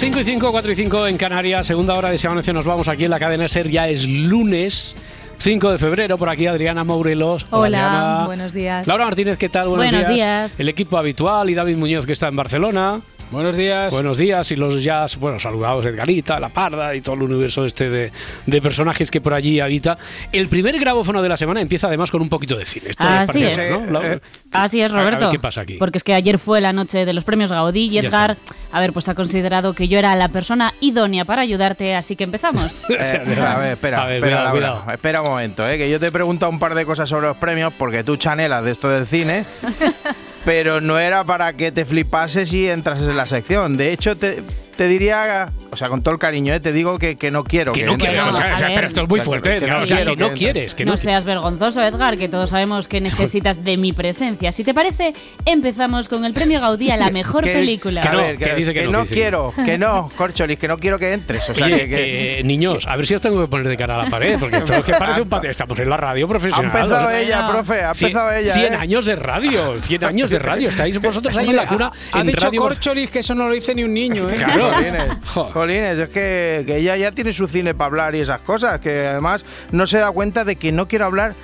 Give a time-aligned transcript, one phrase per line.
[0.00, 2.88] 5 y 5, 4 y 5 en Canarias, segunda hora de ese amanece, nos vamos
[2.88, 4.96] aquí en la cadena Ser, ya es lunes.
[5.36, 7.46] 5 de febrero, por aquí Adriana Mourelos.
[7.50, 8.24] Hola, Adriana.
[8.24, 8.86] buenos días.
[8.86, 9.68] Laura Martínez, ¿qué tal?
[9.68, 10.58] Buenos, Buenos días.
[10.58, 13.02] El equipo habitual y David Muñoz, que está en Barcelona.
[13.30, 13.92] Buenos días.
[13.94, 17.88] Buenos días y los ya, bueno, saludados Edgarita, La Parda y todo el universo este
[17.88, 18.12] de,
[18.46, 19.96] de personajes que por allí habita.
[20.32, 22.90] El primer grabófono de la semana empieza además con un poquito de cine.
[22.90, 23.88] Esto Así parece, es.
[23.88, 24.02] ¿no?
[24.02, 24.20] Eh,
[24.50, 25.30] Así es, A ver, Roberto.
[25.30, 25.74] ¿qué pasa aquí?
[25.74, 28.36] Porque es que ayer fue la noche de los premios Gaudí y Ya Edgar,
[28.72, 32.24] a ver, pues ha considerado que yo era la persona idónea para ayudarte, así que
[32.24, 32.84] empezamos.
[32.90, 33.20] Eh, O sea,
[33.54, 34.50] a ver, espera, A ver, espera, cuidado, Laura.
[34.80, 34.92] cuidado.
[34.92, 37.36] espera un momento, eh, que yo te he preguntado un par de cosas sobre los
[37.36, 39.44] premios porque tú chanelas de esto del cine,
[40.44, 43.76] pero no era para que te flipases y entrases en la sección.
[43.76, 44.42] De hecho, te,
[44.80, 47.72] te diría, o sea, con todo el cariño, eh, te digo que, que no quiero.
[47.72, 49.86] Que no quieres, o sea, o pero esto es muy fuerte, Que Edgar, no o
[49.86, 52.98] sea, quiero que no quieres, que no, no seas vergonzoso, Edgar, que todos sabemos que
[53.02, 54.52] necesitas de mi presencia.
[54.52, 55.12] Si te parece,
[55.44, 58.00] empezamos con el premio Gaudí a la mejor Que- película.
[58.00, 60.08] que a no, ver, que dice que no, no que dice que quiero, que no,
[60.16, 61.46] Corcholis, que no quiero que entres.
[61.50, 63.76] O sea, Oye, que, que- eh, niños, a ver si os tengo que poner de
[63.76, 65.50] cara a la pared, porque esto es que parece un patio.
[65.50, 66.64] Estamos en la radio ha profesional.
[66.74, 68.54] empezado o sea, ella, profe, ha cien- empezado ella.
[68.54, 68.76] 100 eh.
[68.76, 70.70] años de radio, 100 años de radio.
[70.70, 72.50] Estáis vosotros ahí en la cuna ha dicho.
[72.56, 74.36] Corcholis que eso no lo dice ni un niño, ¿eh?
[74.36, 74.69] Claro.
[75.52, 79.06] Jolines, es que, que ella ya tiene su cine para hablar y esas cosas, que
[79.06, 81.34] además no se da cuenta de que no quiero hablar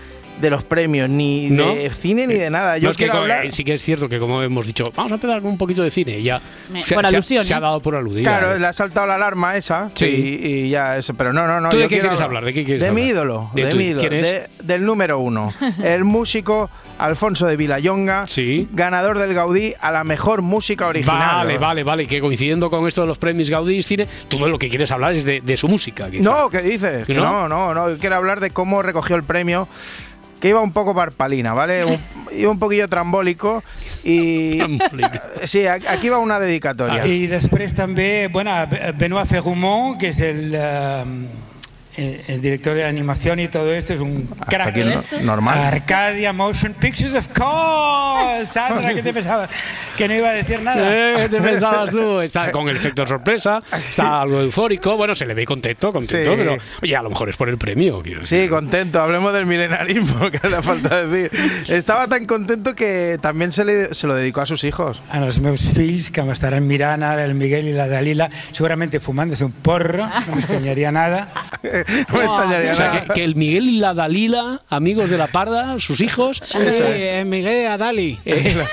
[0.41, 1.75] de los premios, ni ¿No?
[1.75, 2.77] de cine, ni de nada.
[2.77, 3.47] Yo No, es que quiero hablar...
[3.47, 5.83] eh, sí que es cierto que como hemos dicho, vamos a empezar con un poquito
[5.83, 7.47] de cine y ya Me- se, por se ha- alusiones.
[7.49, 8.23] se ha dado por aludida.
[8.31, 8.61] Claro, ¿eh?
[8.61, 10.05] le ha saltado la alarma esa Sí.
[10.05, 11.71] y, y ya eso, pero no, no, no.
[11.71, 12.45] ¿Tú de yo qué quieres hablar?
[12.45, 13.15] ¿De qué quieres De mi hablar?
[13.15, 14.31] ídolo, ¿De de, mi ídolo, quién es?
[14.31, 16.69] de- del número uno, el músico
[16.99, 18.69] Alfonso de Villayonga, Sí.
[18.73, 21.19] ganador del Gaudí a la mejor música original.
[21.19, 24.59] Vale, vale, vale, que coincidiendo con esto de los premios Gaudí Cine, tú de lo
[24.59, 26.11] que quieres hablar es de, de su música.
[26.11, 26.23] quizá.
[26.25, 27.05] No, ¿qué dices?
[27.07, 27.25] Que ¿No?
[27.25, 27.91] no, no, no.
[27.91, 29.69] Yo quiero hablar de cómo recogió el premio.
[30.41, 31.85] Que iba un poco parpalina, ¿vale?
[31.87, 31.99] Un-
[32.37, 33.65] iba un poquillo trambólico
[34.05, 34.59] y...
[34.59, 35.19] Trambólico.
[35.45, 37.07] Sí, aquí va una dedicatoria.
[37.07, 38.51] I després també, bueno,
[38.99, 41.05] Benoit Ferrumont, que es el, eh,
[41.97, 44.77] el, el director de animación y todo esto, es un crack.
[44.77, 45.59] no- normal.
[45.59, 48.47] Arcadia Motion Pictures, of course.
[48.47, 49.51] Sandra, ¿qué te pensabas?
[49.97, 50.77] Que no iba a decir nada.
[50.97, 52.21] Eh, ¿Qué te pensabas tú?
[52.21, 54.97] Está con el efecto sorpresa, está algo eufórico.
[54.97, 56.37] Bueno, se le ve contento, contento, Sí.
[56.39, 58.03] pero oye, a lo mejor es por el premio.
[58.03, 58.51] Quiero Sí, decir.
[58.51, 59.01] contento.
[59.01, 61.31] Hablemos del milenarismo, que hace falta decir.
[61.69, 65.01] Estaba tan contento que también se, le, se lo dedicó a sus hijos.
[65.11, 69.45] A los meus fills, que m'estaran mirant ara, el Miguel y la Dalila, seguramente fumándose
[69.45, 71.33] un porro, no me enseñaría nada.
[72.09, 73.05] No me extrañaría O sea, nada.
[73.07, 76.43] que, que el Miguel y la Dalila, amigos de la Parda, sus hijos.
[76.45, 78.19] Sí, eh, Miguel Adali.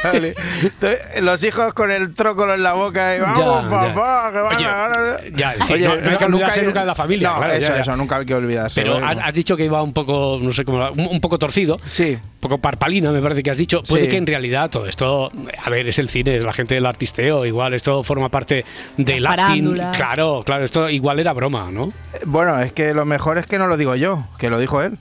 [0.03, 0.33] Vale.
[0.61, 3.69] Entonces, Los hijos con el trócolo en la boca y vamos, Ya, ya.
[3.69, 5.23] papá, que van Oye, a ganar".
[5.35, 7.75] ya, sí, no- no hay que olvidarse nunca de la familia, No, claro, ya, eso,
[7.75, 7.81] ya.
[7.81, 8.81] eso, nunca hay que olvidarse.
[8.81, 11.79] Pero has, has dicho que iba un poco, no sé cómo, un, un poco torcido.
[11.87, 12.17] Sí.
[12.21, 13.83] Un poco parpalina, me parece que has dicho.
[13.83, 14.09] Puede Sí.
[14.09, 15.29] que en realidad todo esto,
[15.63, 18.65] a ver, es el cine, es la gente del artisteo, igual esto forma parte
[18.97, 19.75] del acting.
[19.95, 21.91] Claro, claro, esto igual era broma, ¿no?
[22.25, 24.97] Bueno, es que lo mejor es que no lo digo yo, que lo dijo él.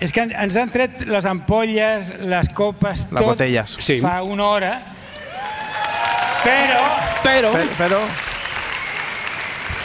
[0.00, 3.76] És que en- ens han tret les ampolles, les copes, Les tot botellas.
[3.78, 4.00] Sí.
[4.00, 4.82] fa una hora,
[6.44, 6.80] però
[7.22, 7.98] Pero, Pe- Pero,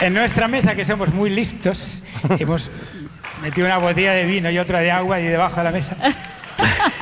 [0.00, 2.02] en nuestra mesa, que somos muy listos,
[2.38, 2.70] hemos
[3.42, 5.96] metido una botella de vino y otra de agua y debajo de la mesa.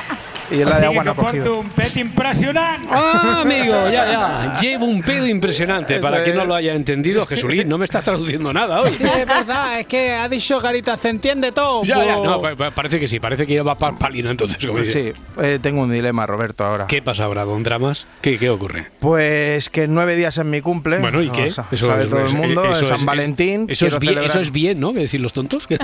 [0.51, 2.85] y la Así de agua que no porto un pet impressionant.
[2.89, 4.55] Ah, amigo, ya, ya.
[4.61, 5.93] Llevo un pedo impresionante.
[5.95, 6.47] Eso Para quien no es.
[6.47, 8.91] lo haya entendido, Jesulín, no me estás traduciendo nada hoy.
[8.99, 11.83] Es verdad, es que ha dicho Garita, se entiende todo.
[11.83, 14.57] Ya, ya, no, pa- pa- parece que sí, parece que lleva parpalina entonces.
[14.65, 14.83] Como.
[14.85, 15.11] Sí,
[15.41, 16.87] eh, tengo un dilema, Roberto, ahora.
[16.87, 18.07] ¿Qué pasa ahora con dramas?
[18.21, 18.87] ¿Qué, qué ocurre?
[18.99, 20.99] Pues que en nueve días es mi cumple.
[20.99, 21.51] Bueno, ¿y O qué?
[21.51, 23.65] sea, sabe todo el mundo, eso San es- Valentín.
[23.69, 24.93] Eso es, bien, celebrar- eso es bien, ¿no?
[24.93, 25.67] Que decir los tontos.
[25.67, 25.77] que-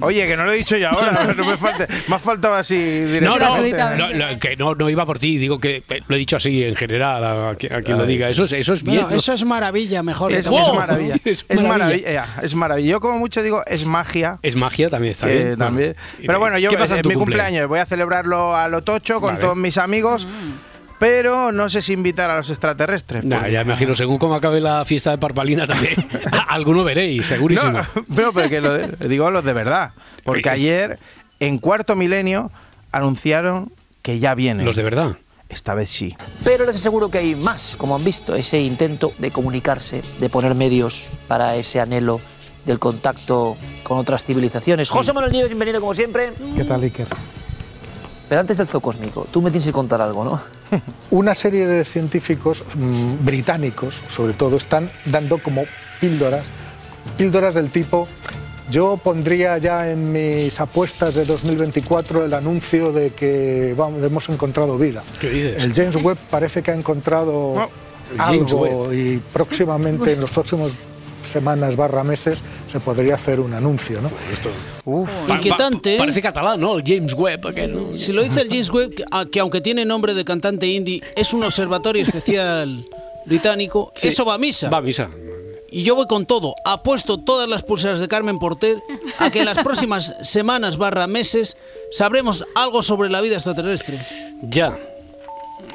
[0.00, 3.04] Oye, que no lo he dicho yo ahora, no me, falte, me ha faltado así
[3.20, 6.18] No, no, no, no, que no, no iba por ti, digo que eh, lo he
[6.18, 8.28] dicho así en general a, a quien lo diga.
[8.28, 9.06] Eso es, eso es bien.
[9.10, 10.32] Eso es maravilla, mejor.
[10.32, 10.58] Es, que ¡Wow!
[10.60, 10.74] es todo.
[10.74, 11.14] maravilla.
[11.24, 11.68] Es Es maravilla.
[11.78, 12.12] maravilla.
[12.12, 12.90] ya, Es maravilla.
[12.90, 14.38] Yo como mucho digo, es magia.
[14.42, 15.42] Es magia también, está bien.
[15.42, 15.96] Bueno, también.
[16.24, 17.18] Pero bueno, yo ¿qué pasa en mi cumple?
[17.18, 19.40] cumpleaños voy a celebrarlo a lo tocho con Vale.
[19.40, 20.26] todos mis amigos.
[20.98, 23.22] Pero no sé si invitar a los extraterrestres.
[23.22, 25.94] Nah, porque- ya me imagino, según cómo acabe la fiesta de Parpalina también,
[26.48, 27.72] alguno veréis, segurísimo.
[27.72, 29.92] No, pero, pero que lo de- digo los de verdad.
[30.24, 30.98] Porque ayer,
[31.38, 32.50] en cuarto milenio,
[32.96, 33.72] anunciaron
[34.02, 34.66] que ya vienen.
[34.66, 35.16] Los de verdad.
[35.48, 36.16] esta vez sí.
[36.44, 40.54] Pero les aseguro que hay más, como han visto, ese intento de comunicarse, de poner
[40.54, 42.20] medios para ese anhelo
[42.64, 44.90] del contacto con otras civilizaciones.
[44.90, 46.32] José Manuel Nieves, bienvenido como siempre.
[46.56, 47.06] ¿Qué tal, Iker?
[48.28, 50.40] Pero antes del zoo cósmico, tú me tienes que contar algo, ¿no?
[51.10, 55.64] Una serie de científicos mm, británicos, sobre todo, están dando como
[56.00, 56.48] píldoras,
[57.16, 58.08] píldoras del tipo
[58.70, 64.76] yo pondría ya en mis apuestas de 2024 el anuncio de que vamos, hemos encontrado
[64.78, 65.02] vida.
[65.20, 65.62] ¿Qué dices?
[65.62, 67.54] El James Webb parece que ha encontrado
[68.12, 70.72] el James algo y próximamente, en los próximos
[71.22, 74.10] semanas barra meses, se podría hacer un anuncio, ¿no?
[75.28, 75.98] Inquietante, ¿eh?
[75.98, 76.76] Parece catalán, ¿no?
[76.78, 77.48] El James Webb.
[77.48, 77.92] aquel, ¿no?
[77.92, 81.02] Si lo dice el James Webb, que, a- que aunque tiene nombre de cantante indie,
[81.16, 82.84] es un observatorio especial
[83.24, 84.08] británico, Sí.
[84.08, 84.70] eso va a misa.
[84.70, 85.08] Va a misa.
[85.70, 86.54] Y yo voy con todo.
[86.64, 88.80] Apuesto todas las pulseras de Carmen Porter
[89.18, 91.56] a que en las próximas semanas barra meses
[91.92, 93.98] sabremos algo sobre la vida extraterrestre.
[94.42, 94.78] Ya.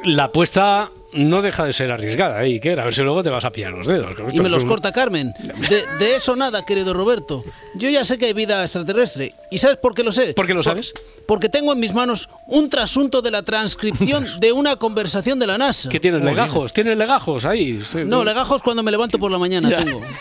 [0.03, 2.53] La apuesta no deja de ser arriesgada, ¿eh?
[2.53, 2.79] Iker?
[2.79, 4.15] A ver si luego te vas a pillar los dedos.
[4.15, 5.33] que Y me los un- corta Carmen.
[5.69, 7.43] De, de eso nada, querido Roberto.
[7.75, 9.33] Yo ya sé que hay vida extraterrestre.
[9.49, 10.33] ¿Y sabes por qué lo sé?
[10.33, 10.93] ¿Por qué lo sabes?
[11.27, 15.57] porque tengo en mis manos un trasunto de la transcripción de una conversación de la
[15.57, 15.89] NASA.
[15.89, 16.21] ¿Qué tienes?
[16.21, 16.73] ¿Legajos?
[16.73, 17.81] ¿Tienes legajos ahí?
[17.81, 19.83] Sí, No, legajos cuando me levanto por la mañana Ya.
[19.83, 20.01] tengo.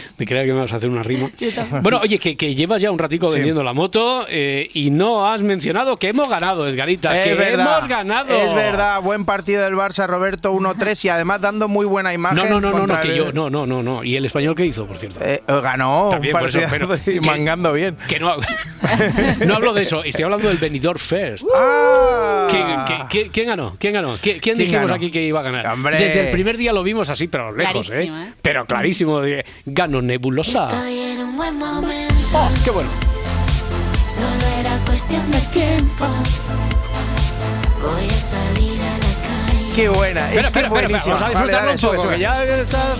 [0.18, 1.30] Me creía que me vas a hacer una rima.
[1.82, 3.34] Bueno, oye, que, que llevas ya un ratico Sí.
[3.34, 7.22] vendiendo la moto eh, y no has mencionado que hemos ganado, Edgarita.
[7.22, 8.34] que es verdad, hemos ganado.
[8.36, 12.36] Es verdad, buen partido del Barça, Roberto 1-3 y además dando muy buena imagen.
[12.38, 14.04] No, no, no, no, no, que el- yo, no, no, no, no.
[14.04, 15.20] ¿Y el español qué hizo, por cierto?
[15.24, 17.96] Eh, ganó También, un por eso, pero y que- mangando bien.
[18.08, 18.34] Que no,
[19.46, 21.46] no hablo de eso, estoy hablando del Benidorm First.
[21.58, 22.46] ¡Ah!
[22.50, 23.76] ¿Quién, quién- quién- quién ganó?
[23.78, 24.16] ¿Quién ganó?
[24.20, 24.94] ¿Quién, quién ¿Quién dijimos ganó?
[24.96, 25.66] aquí que iba a ganar?
[25.68, 25.96] Hombre.
[25.98, 28.04] Desde el primer día lo vimos así, pero lejos, ¿eh?
[28.04, 28.32] ¿eh?
[28.42, 29.20] Pero clarísimo.
[29.84, 30.70] Ganó Nebulosa.
[30.70, 32.88] Estoy en un buen momento, Oh, ¡Qué bueno!
[34.08, 36.06] solo era cuestión de tiempo.
[37.82, 39.72] Voy a salir a la calle.
[39.76, 42.18] Qué buena, Espera, espera, es espera, vamos a disfrutarlo un poco, sube, que sube.
[42.18, 42.94] ya está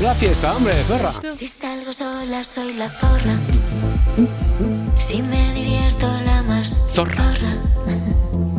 [0.00, 1.12] la fiesta, hombre, zorra.
[1.36, 3.34] Si salgo sola soy la zorra.
[4.94, 7.24] Si me divierto la más Zorra.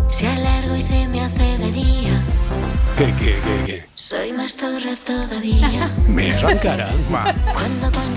[0.08, 2.22] Si alargo y se me hace de día,
[2.98, 3.91] ¿Qué, qué, qué, qué?
[4.12, 5.90] Soy más zorra todavía.
[6.10, 6.90] Me cara.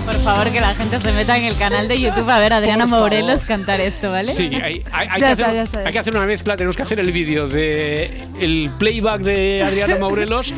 [0.05, 2.57] Por favor, que la gente se meta en el canal de YouTube a ver a
[2.57, 2.85] Adriana.
[2.85, 4.25] Morelos cantar esto, ¿vale?
[4.25, 6.25] Sí, hay, hay- hay Ya que está, hacer, ya está, ya hay que hacer una
[6.25, 6.57] mezcla.
[6.57, 10.53] Tenemos que hacer el vídeo de el playback de Adriana Morelos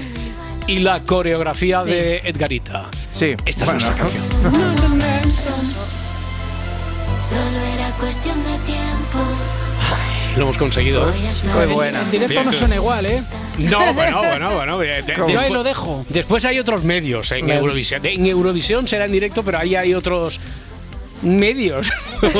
[0.66, 1.90] y la coreografía Sí.
[1.92, 2.88] de Edgarita.
[3.12, 4.24] Sí, Esta bueno, es nuestra canción.
[7.20, 8.87] Solo era cuestión de tiempo.
[10.38, 11.10] Lo hemos conseguido.
[11.10, 11.14] ¿eh?
[11.20, 12.02] Qué salir buena.
[12.02, 13.24] En directo no suena igual, ¿eh?
[13.58, 14.78] No, bueno, bueno, bueno.
[14.80, 16.06] de- de- Yo ahí lo dejo.
[16.10, 17.58] Después hay otros medios en Bien.
[17.58, 18.06] Eurovisión.
[18.06, 20.40] En Eurovisión será en directo, pero ahí hay otros
[21.24, 21.92] medios.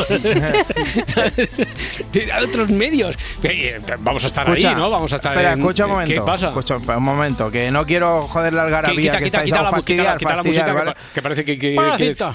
[2.34, 3.16] Hay otros medios.
[3.44, 4.90] Eh, Vamos a estar Escucha, ahí, ¿no?
[4.90, 6.26] Vamos a estar Espera, en- escucha un ¿Qué momento.
[6.26, 6.48] pasa?
[6.48, 9.58] Escucha un momento, que no quiero joder la Que algarabía quita, que quita, estáis quita,
[9.86, 10.94] quita, la, quita la música ¿vale?
[10.94, 11.76] que, que parece que, que-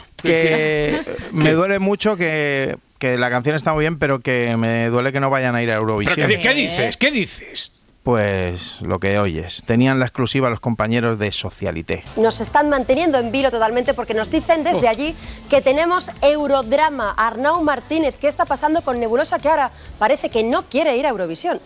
[0.23, 1.01] que
[1.33, 5.19] me duele mucho que, que la canción está muy bien, pero que me duele que
[5.19, 6.29] no vayan a ir a pero Eurovisión.
[6.29, 6.97] ¿qué, qué dices?
[6.97, 7.73] ¿Qué dices?
[8.05, 9.65] Pues lo que oyes.
[9.67, 12.05] Tenían la exclusiva los compañeros de Socialité.
[12.17, 15.17] Nos están manteniendo en vilo totalmente porque nos dicen desde allí
[15.51, 17.11] que tenemos Eurodrama.
[17.17, 21.09] Arnau Martínez, ¿qué está pasando con Nebulosa que ahora parece que no quiere ir a
[21.09, 21.61] Eurovisión?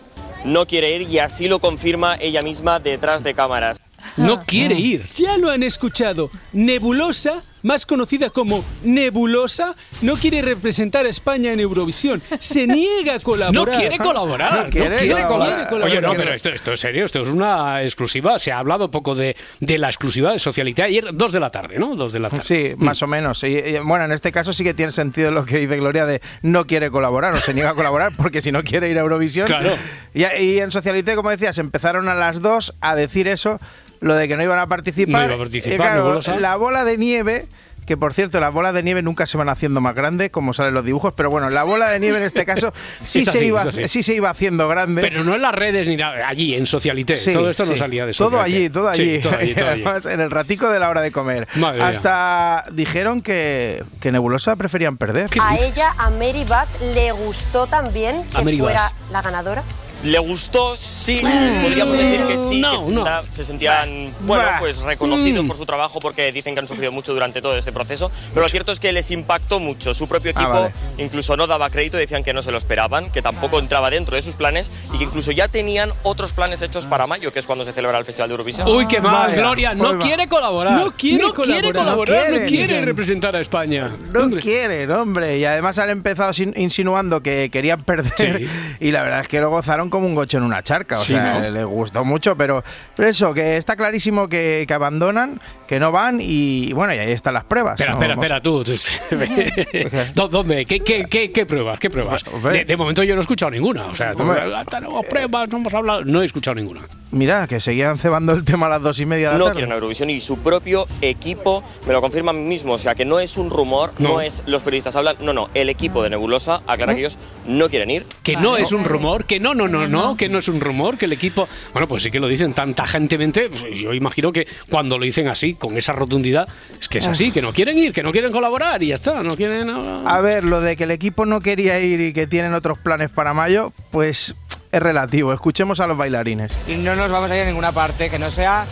[0.45, 3.81] no quiere ir y así lo confirma ella misma detrás de cámaras.
[4.17, 5.05] No quiere ir.
[5.15, 6.29] Ya lo han escuchado.
[6.53, 12.21] Nebulosa, más conocida como Nebulosa, no quiere representar a España en Eurovisión.
[12.39, 13.77] Se niega a No colaborar.
[13.77, 14.53] quiere colaborar.
[14.53, 15.69] No No quiere quiere, colaborar.
[15.69, 15.83] colaborar.
[15.91, 17.05] Oye, no, pero esto, esto es serio.
[17.05, 18.39] Esto es una exclusiva.
[18.39, 20.83] Se ha hablado poco de, de la exclusiva de Socialité.
[20.83, 21.95] Ayer, dos de la tarde, ¿no?
[21.95, 22.43] Dos de la tarde.
[22.43, 23.43] Sí, más o menos.
[23.43, 26.21] Y, y, bueno, en este caso sí que tiene sentido lo que dice Gloria de
[26.41, 29.47] no quiere colaborar o se niega a colaborar porque si no quiere ir a Eurovisión.
[29.47, 29.75] Claro.
[30.13, 33.59] Y, y en Socialité, como decías, empezaron a las dos a decir eso,
[34.01, 35.21] lo de que no iban a participar.
[35.21, 36.35] No iba a participar, claro, Nebulosa.
[36.37, 37.47] la bola de nieve.
[37.85, 40.73] Que por cierto, las bolas de nieve nunca se van haciendo más grandes, como salen
[40.73, 42.73] los dibujos, pero bueno, la bola de nieve en este caso
[43.05, 43.87] sí, se, sí, iba, sí.
[43.87, 45.01] sí se iba haciendo grande.
[45.01, 46.27] Pero no en las redes ni nada.
[46.27, 47.15] Allí, en Socialité.
[47.15, 48.57] Sí, todo esto no salía de Todo Socialité.
[48.57, 49.19] allí, todo Sí, allí.
[49.21, 49.83] todo allí, todo allí.
[49.85, 51.47] Además, en el ratico de la hora de comer.
[51.55, 51.87] Madre mía.
[51.87, 55.29] Hasta dijeron que, que Nebulosa preferían perder.
[55.41, 58.93] A ella, a Mary Bass, le gustó también que Mary fuera Bass.
[59.13, 59.63] la ganadora.
[60.03, 60.75] ¿Le gustó?
[60.75, 63.03] Sí, podríamos decir que sí, no, que se, no.
[63.03, 67.13] senta- se sentían, bueno, pues reconocidos por su trabajo porque dicen que han sufrido mucho
[67.13, 69.93] durante todo este proceso, pero lo cierto es que les impactó mucho.
[69.93, 70.73] Su propio Ah, equipo vale.
[70.97, 74.21] incluso no daba crédito, decían que no se lo esperaban, que tampoco entraba dentro de
[74.21, 77.65] sus planes y que incluso ya tenían otros planes hechos para mayo, que es cuando
[77.65, 78.67] se celebra el Festival de Eurovisión.
[78.67, 79.73] Uy, qué mal, Vaya, Gloria.
[79.73, 79.99] No va.
[79.99, 80.73] quiere colaborar.
[80.79, 81.73] No quiere colaborar.
[81.73, 82.67] colaborar, No no quiere.
[82.67, 83.91] quiere representar a España.
[84.13, 84.41] No Hombre.
[84.41, 85.37] quieren, hombre.
[85.39, 88.13] Y además han empezado sin- insinuando que querían perder.
[88.17, 88.47] Sí.
[88.79, 90.99] Y la verdad es que lo gozaron como un gocho en una charca.
[90.99, 91.49] O Sí, sea, ¿no?
[91.49, 92.63] les gustó mucho, pero,
[92.95, 97.11] pero eso, que está clarísimo que, que abandonan, que no van y bueno, y ahí
[97.11, 97.73] están las pruebas.
[97.79, 97.97] Espera, ¿no?
[98.13, 98.63] espera, espera, tú.
[100.15, 100.65] ¿Dó- ¿Dónde?
[100.65, 101.79] ¿Qué, qué, qué, qué pruebas?
[101.79, 102.23] ¿Qué pruebas?
[102.51, 103.85] De, de momento yo no he escuchado ninguna.
[103.87, 104.41] O sea, Hombre.
[104.69, 106.03] tenemos pruebas, no hemos hablado.
[106.05, 106.81] No he escuchado ninguna.
[107.11, 109.59] Mira, que seguían cebando el tema a las dos y media de la No tarde.
[109.59, 112.73] quieren Eurovisión y su propio equipo me lo confirma a mí mismo.
[112.73, 114.21] O sea, que no es un rumor, no, No.
[114.21, 115.15] es los periodistas hablan.
[115.21, 118.05] No, no, el equipo de Nebulosa aclara que ellos no quieren ir.
[118.23, 120.97] Que no es un rumor, que no, no, no, no, que no es un rumor,
[120.97, 121.47] que el equipo.
[121.73, 123.49] Bueno, pues sí que lo dicen tan tajantemente.
[123.49, 126.47] pues yo imagino que cuando lo dicen así, con esa rotundidad,
[126.79, 129.21] es que es así, que no quieren ir, que no quieren colaborar y ya está,
[129.23, 129.69] no quieren.
[129.69, 132.79] ah, A ver, lo de que el equipo no quería ir y que tienen otros
[132.79, 134.35] planes para mayo, pues
[134.71, 135.33] es relativo.
[135.33, 136.51] Escuchemos a los bailarines.
[136.67, 138.65] y no nos vamos a ir a ninguna parte que no sea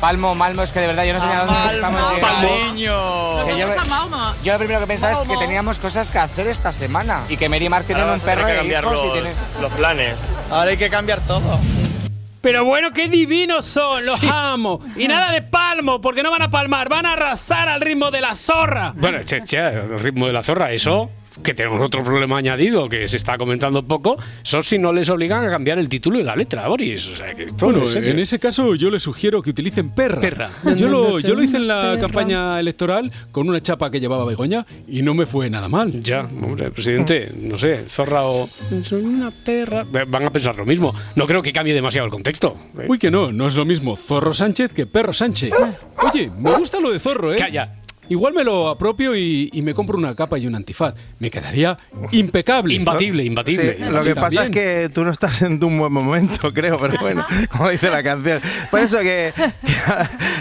[0.00, 2.48] Palmo, Malmo, es que de verdad yo no sé ni a dónde estamos llegando.
[2.48, 3.66] Que yo,
[4.42, 7.48] yo lo primero que pensaba es que teníamos cosas que hacer esta semana y que
[7.50, 9.30] Mary Mark tiene un perro que cambiar hijos y los, tiene...
[9.60, 10.16] los planes.
[10.50, 11.60] Ahora hay que cambiar todo.
[12.40, 14.80] Pero bueno, qué divinos son, los amo.
[14.96, 18.22] Y nada de palmo, porque no van a palmar, van a arrasar al ritmo de
[18.22, 18.94] la zorra.
[18.96, 21.10] Bueno, che, che, el ritmo de la zorra, eso.
[21.42, 24.16] Que tenemos otro problema añadido que se está comentando poco.
[24.42, 27.08] Son si no les obligan a cambiar el título y la letra, Boris.
[27.08, 30.20] O sea, que esto Bueno, no en ese caso yo les sugiero que utilicen perra.
[30.20, 30.50] Perra.
[30.76, 32.00] Yo lo, yo lo hice en la Perra.
[32.00, 36.02] campaña electoral con una chapa que llevaba Begoña y no me fue nada mal.
[36.02, 38.48] Ya, hombre, presidente, no sé, zorra o.
[38.84, 39.84] Soy una perra.
[40.06, 40.94] Van a pensar lo mismo.
[41.14, 42.56] No creo que cambie demasiado el contexto.
[42.88, 45.52] Uy, que no, no es lo mismo Zorro Sánchez que Perro Sánchez.
[46.02, 47.36] Oye, me gusta lo de Zorro, ¿eh?
[47.36, 47.76] Calla.
[48.10, 50.94] Igual me lo apropio y, y me compro una capa y un antifaz.
[51.18, 51.78] Me quedaría
[52.12, 52.74] impecable.
[52.74, 53.76] Imbatible, Sí, imbatible.
[53.90, 57.24] lo que pasa es que tú no estás en tu buen momento, creo, pero bueno,
[57.50, 58.42] como dice la canción.
[58.70, 59.52] Por eso que, que,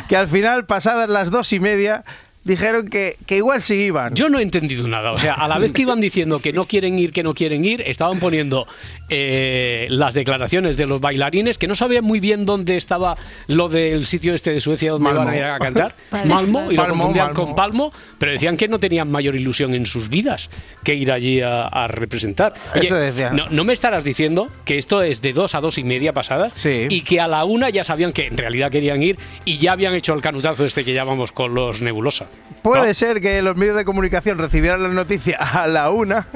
[0.09, 2.03] que al final, pasadas las dos y media,
[2.49, 4.13] dijeron que, que igual sí iban.
[4.15, 5.13] Yo no he entendido nada.
[5.13, 7.63] O sea, a la vez que iban diciendo que no quieren ir, que no quieren
[7.63, 8.67] ir, estaban poniendo
[9.09, 13.15] eh, las declaraciones de los bailarines que no sabían muy bien dónde estaba
[13.47, 15.21] lo del sitio este de Suecia donde Malmo.
[15.23, 15.95] iban a ir a cantar.
[16.25, 17.45] Malmo, y lo Palmo, confundían Malmo.
[17.45, 20.49] con Palmo, pero decían que no tenían mayor ilusión en sus vidas
[20.83, 22.53] que ir allí a, a representar.
[22.75, 23.35] Eso decían.
[23.35, 26.65] No, no me estarás diciendo que esto es de dos a dos y media pasadas
[26.65, 29.93] y que a la una ya sabían que en realidad querían ir y ya habían
[29.93, 32.27] hecho el canutazo este que llamamos con los Nebulosa.
[32.61, 36.27] Puede ser que los medios de comunicación recibieran la noticia a la una.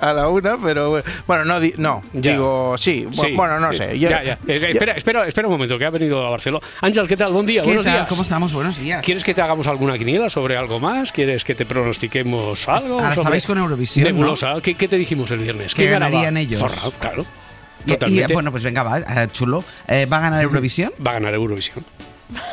[0.00, 2.32] A la una, pero bueno, no, di- no Ya.
[2.32, 3.06] digo sí.
[3.12, 3.34] Sí.
[3.36, 3.96] Bueno, no sé.
[4.00, 4.38] yo- Ya, ya.
[4.48, 6.66] Eh, Espera, espera, espera un momento, que ha venido a Barcelona.
[6.80, 7.30] Ángel, ¿qué tal?
[7.32, 7.94] Buen día, ¿Qué buenos tal?
[7.94, 8.08] días.
[8.08, 8.52] ¿Cómo estamos?
[8.52, 9.04] Buenos días.
[9.04, 11.12] ¿Quieres que te hagamos alguna quiniela sobre algo más?
[11.12, 12.94] ¿Quieres que te pronostiquemos algo?
[12.94, 14.12] Ahora sobre estabais con Eurovisión, ¿no?
[14.12, 14.60] Nebulosa.
[14.60, 15.72] ¿Qué, qué te dijimos el viernes?
[15.72, 16.10] Que ¿Quién ganaba?
[16.10, 16.58] ganarían ellos.
[16.58, 17.22] Zorra, claro.
[17.86, 18.34] Y- Y, Totalmente.
[18.34, 19.62] bueno, pues venga, va, eh, chulo.
[19.86, 20.90] Eh, ¿Va a ganar Eurovisión?
[21.04, 21.84] Va a ganar Eurovisión.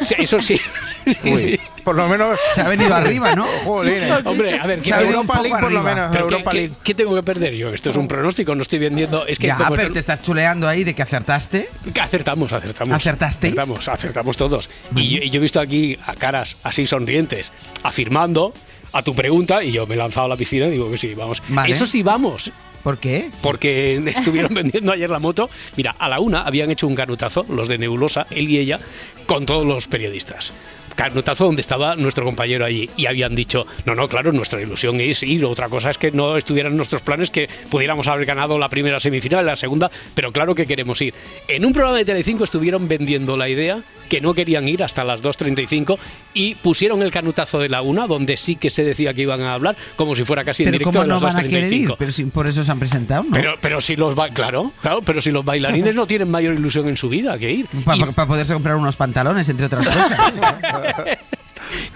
[0.02, 0.60] Sí, eso sí.
[1.06, 1.60] Sí, Uy, sí.
[1.84, 2.38] Por lo menos.
[2.54, 3.46] Se ha venido arriba, ¿no?
[3.66, 5.96] Hombre, a ver, Se ha venido un Europa poco League por lo arriba.
[5.96, 6.10] menos.
[6.12, 6.74] ¿Pero qué, Europa qué- League.
[6.84, 7.70] qué tengo que perder yo?
[7.74, 9.26] Esto es un pronóstico, no estoy vendiendo.
[9.26, 11.70] Es que ya, como pero te estás chuleando ahí de que acertaste.
[11.94, 12.96] Que Acertamos, acertamos.
[12.96, 13.54] ¿Acertasteis?
[13.58, 14.70] Acertamos, acertamos todos.
[14.96, 17.52] Y yo, y yo he visto aquí a caras así sonrientes,
[17.84, 18.54] afirmando
[18.92, 21.14] a tu pregunta, y yo me he lanzado a la piscina y digo que sí,
[21.14, 21.42] vamos.
[21.50, 21.74] Vale.
[21.74, 22.52] Eso sí, vamos.
[22.84, 23.30] ¿Por qué?
[23.42, 25.50] Porque estuvieron vendiendo ayer la moto.
[25.76, 28.80] Mira, a la una habían hecho un canutazo, los de Nebulosa, él y ella,
[29.26, 30.54] con todos los periodistas.
[31.00, 32.90] Canutazo donde estaba nuestro compañero allí.
[32.98, 35.46] Y habían dicho, no, no, claro, nuestra ilusión es ir.
[35.46, 39.46] Otra cosa es que no estuvieran nuestros planes que pudiéramos haber ganado la primera semifinal,
[39.46, 41.14] la segunda, pero claro que queremos ir.
[41.48, 45.24] En un programa de Telecinco estuvieron vendiendo la idea que no querían ir hasta las
[45.24, 45.98] 2.35
[46.34, 49.54] y pusieron el canutazo de la una, donde sí que se decía que iban a
[49.54, 51.52] hablar, como si fuera casi en directo ¿cómo de no las a ir?
[51.52, 51.96] 2.35.
[51.98, 53.30] Pero si por eso se han presentado, ¿no?
[53.32, 56.90] Pero, pero si los ba- claro, claro, pero si los bailarines no tienen mayor ilusión
[56.90, 57.68] en su vida que ir.
[57.86, 60.34] Para poderse comprar unos pantalones, entre otras cosas.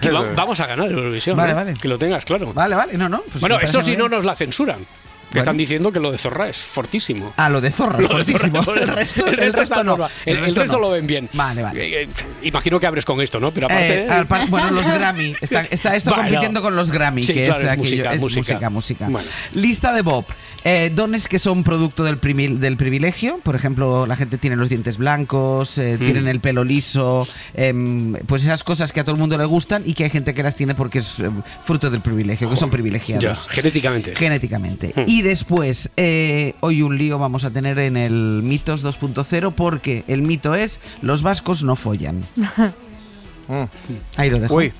[0.00, 1.36] Que va- vamos a ganar Eurovisión.
[1.36, 1.54] Vale, ¿eh?
[1.54, 1.74] vale.
[1.74, 2.52] Que lo tengas claro.
[2.52, 3.22] Vale, vale, no, no.
[3.22, 4.86] pues bueno, eso si no nos la censuran.
[5.24, 5.40] Que Bueno.
[5.42, 7.32] están diciendo que lo de Zorra es fortísimo.
[7.36, 8.62] Ah, lo de Zorra, Lo de fortísimo.
[8.62, 9.94] Zorra, El resto, el resto no.
[10.26, 10.78] El, el resto, no.
[10.78, 11.28] lo ven bien.
[11.32, 12.02] Vale, vale.
[12.02, 12.08] Eh, eh,
[12.42, 13.50] imagino que abres con esto, ¿no?
[13.52, 14.04] Pero aparte.
[14.04, 15.34] Eh, al par- bueno, los Grammy.
[15.40, 16.24] Está, está esto Bueno.
[16.24, 18.40] compitiendo con los Grammy, Sí, que claro, es, es aquello- música, es música.
[18.70, 19.08] música, música.
[19.08, 19.28] Bueno.
[19.54, 20.24] Lista de Bob.
[20.92, 23.38] Dones que son producto del, privilegio.
[23.42, 26.04] Por ejemplo, la gente tiene los dientes blancos, eh, Mm.
[26.04, 27.26] tienen el pelo liso.
[27.54, 30.34] em, pues esas cosas que a todo el mundo le gustan y que hay gente
[30.34, 33.48] que las tiene porque es em, fruto del privilegio, que son ya, privilegiados.
[33.48, 34.14] genéticamente.
[34.16, 34.92] Genéticamente.
[34.94, 35.04] Hmm.
[35.06, 40.22] Y después, eh, hoy un lío vamos a tener en el mitos 2.0 porque el
[40.22, 42.22] mito es los vascos no follan.
[44.16, 44.54] Ahí lo dejo.
[44.54, 44.72] Uy.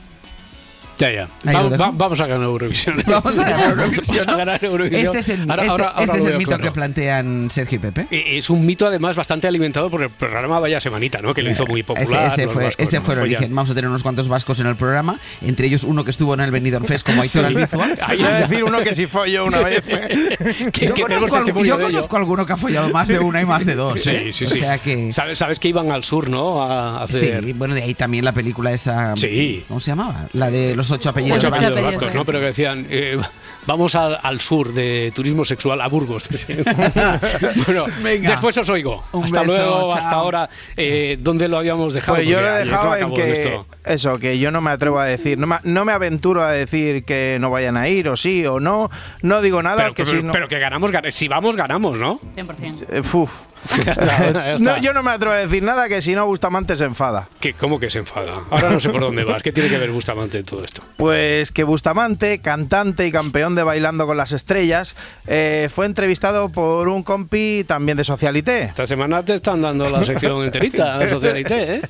[0.98, 1.28] Ya, ya.
[1.44, 1.82] Vamos, dejo.
[1.82, 2.96] va- vamos a ganar Eurovisión.
[3.06, 4.24] Vamos a ganar Eurovisión.
[4.26, 4.36] ¿no?
[4.36, 5.02] ganar Eurovisión.
[5.06, 6.62] Este es el, Ahora- este- ahora- este es el mito claro.
[6.64, 8.06] que plantean Sergio y Pepe.
[8.10, 11.34] Eh, Es un mito además bastante alimentado por el programa Vaya Semanita, ¿no?
[11.34, 12.28] Que lo hizo muy popular.
[12.32, 13.02] Ese, fue, vascos, ese ¿no?
[13.02, 13.54] fue el ya- origen.
[13.54, 16.40] Vamos a tener unos cuantos vascos en el programa, entre ellos uno que estuvo en
[16.40, 17.46] el Benidorm Fest como Aitor Sí.
[17.56, 17.86] Albizua.
[18.00, 18.38] A está.
[18.46, 19.82] decir uno que si folló una vez.
[20.72, 23.66] Que- Yo que conozco, al- yo alguno que ha follado más de una y más
[23.66, 24.00] de dos.
[24.02, 24.30] Sí, ¿eh?
[24.32, 24.58] sí, O sí.
[24.58, 25.12] sea que...
[25.12, 26.62] ¿Sabes, sabes que iban al sur, ¿no?
[26.62, 27.42] A hacer.
[27.44, 29.16] Sí, bueno, de ahí también la película esa...
[29.16, 29.64] Sí.
[29.68, 30.26] ¿Cómo se llamaba?
[30.32, 31.38] La de los ocho apellidos.
[31.38, 32.24] Ocho apellidos vascos, ¿no?
[32.24, 33.18] Pero que decían, eh,
[33.66, 36.28] vamos al, al sur de turismo sexual, a Burgos.
[37.66, 38.30] bueno, Venga.
[38.30, 39.02] después os oigo.
[39.12, 39.92] Un hasta beso, luego, chao.
[39.94, 40.48] hasta ahora.
[40.76, 42.16] Eh, ¿Dónde lo habíamos dejado?
[42.16, 43.66] Pues yo lo he dejado en que esto.
[43.84, 47.04] eso, que yo no me atrevo a decir, no me, no me aventuro a decir
[47.04, 48.90] que no vayan a ir o sí o no,
[49.22, 50.32] no digo nada Pero, que pero- si no.
[50.32, 52.20] pero que ganamos, gan- si vamos, ganamos, ¿no?
[52.36, 52.84] 100%.
[52.90, 53.30] Eh, uf.
[53.84, 54.58] Ya está, ya está.
[54.58, 57.28] No, yo no me atrevo a decir nada que si no Bustamante se enfada.
[57.40, 58.40] ¿Qué- ¿Cómo que se enfada?
[58.50, 59.42] Ahora no sé por dónde vas.
[59.42, 60.82] ¿Qué tiene que ver Bustamante en todo esto?
[60.96, 64.94] Pues que Bustamante, cantante y campeón de Bailando con las Estrellas,
[65.26, 68.62] eh, fue entrevistado por un compi también de Socialité.
[68.64, 71.80] Esta semana te están dando la sección enterita, la Socialité, ¿eh?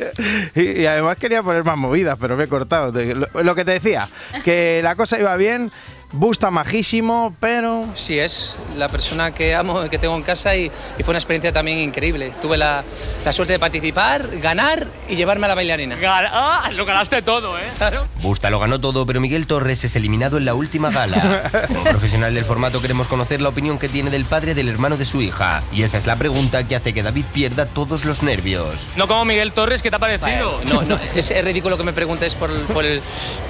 [0.54, 2.92] Y, y además quería poner más movidas, pero me he cortado.
[2.92, 4.08] De- Lo, lo que te decía,
[4.44, 5.70] que la cosa iba bien,
[6.16, 7.86] Busta majísimo, pero...
[7.94, 10.66] Sí, es la persona que amo, que tengo en casa y,
[10.98, 12.32] y fue una experiencia también increíble.
[12.40, 12.84] Tuve la,
[13.24, 15.96] la suerte de participar, ganar y llevarme a la bailarina.
[16.06, 16.70] ¡Ah!
[16.72, 17.62] Lo ganaste todo, ¿eh?
[17.78, 18.06] Claro.
[18.22, 21.50] Busta lo ganó todo, pero Miguel Torres es eliminado en la última gala.
[21.68, 25.04] Como profesional del formato queremos conocer la opinión que tiene del padre del hermano de
[25.04, 25.62] su hija.
[25.72, 28.86] Y esa es la pregunta que hace que David pierda todos los nervios.
[28.96, 30.60] No como Miguel Torres, ¿qué te ha parecido?
[30.64, 33.00] No, no, es, es ridículo que me preguntes por, el- por, el,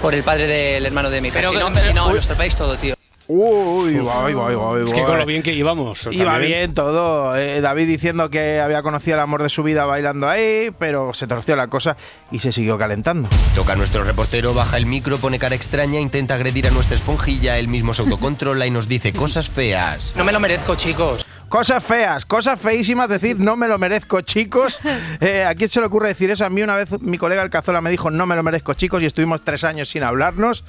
[0.00, 1.38] por el padre del hermano de mi hija.
[1.40, 2.14] Pero si que- no, pero- si no, uy.
[2.14, 2.18] lo
[2.56, 2.94] todo, tío.
[3.26, 6.06] Uy, va, va, va, va, Es que con lo bien que íbamos.
[6.10, 6.52] Iba también.
[6.52, 7.34] bien todo.
[7.36, 11.26] Eh, David diciendo que había conocido el amor de su vida bailando ahí, pero se
[11.26, 11.96] torció la cosa
[12.30, 13.30] y se siguió calentando.
[13.54, 17.58] Toca a nuestro reportero, baja el micro, pone cara extraña, intenta agredir a nuestra esponjilla,
[17.58, 20.12] él mismo se autocontrola y nos dice cosas feas.
[20.16, 21.24] No me lo merezco, chicos.
[21.48, 24.78] Cosas feas, cosas feísimas, decir no me lo merezco, chicos.
[25.20, 26.44] Eh, ¿A quién se le ocurre decir eso?
[26.44, 29.02] A mí una vez mi colega el Cazola me dijo no me lo merezco, chicos,
[29.02, 30.64] y estuvimos tres años sin hablarnos.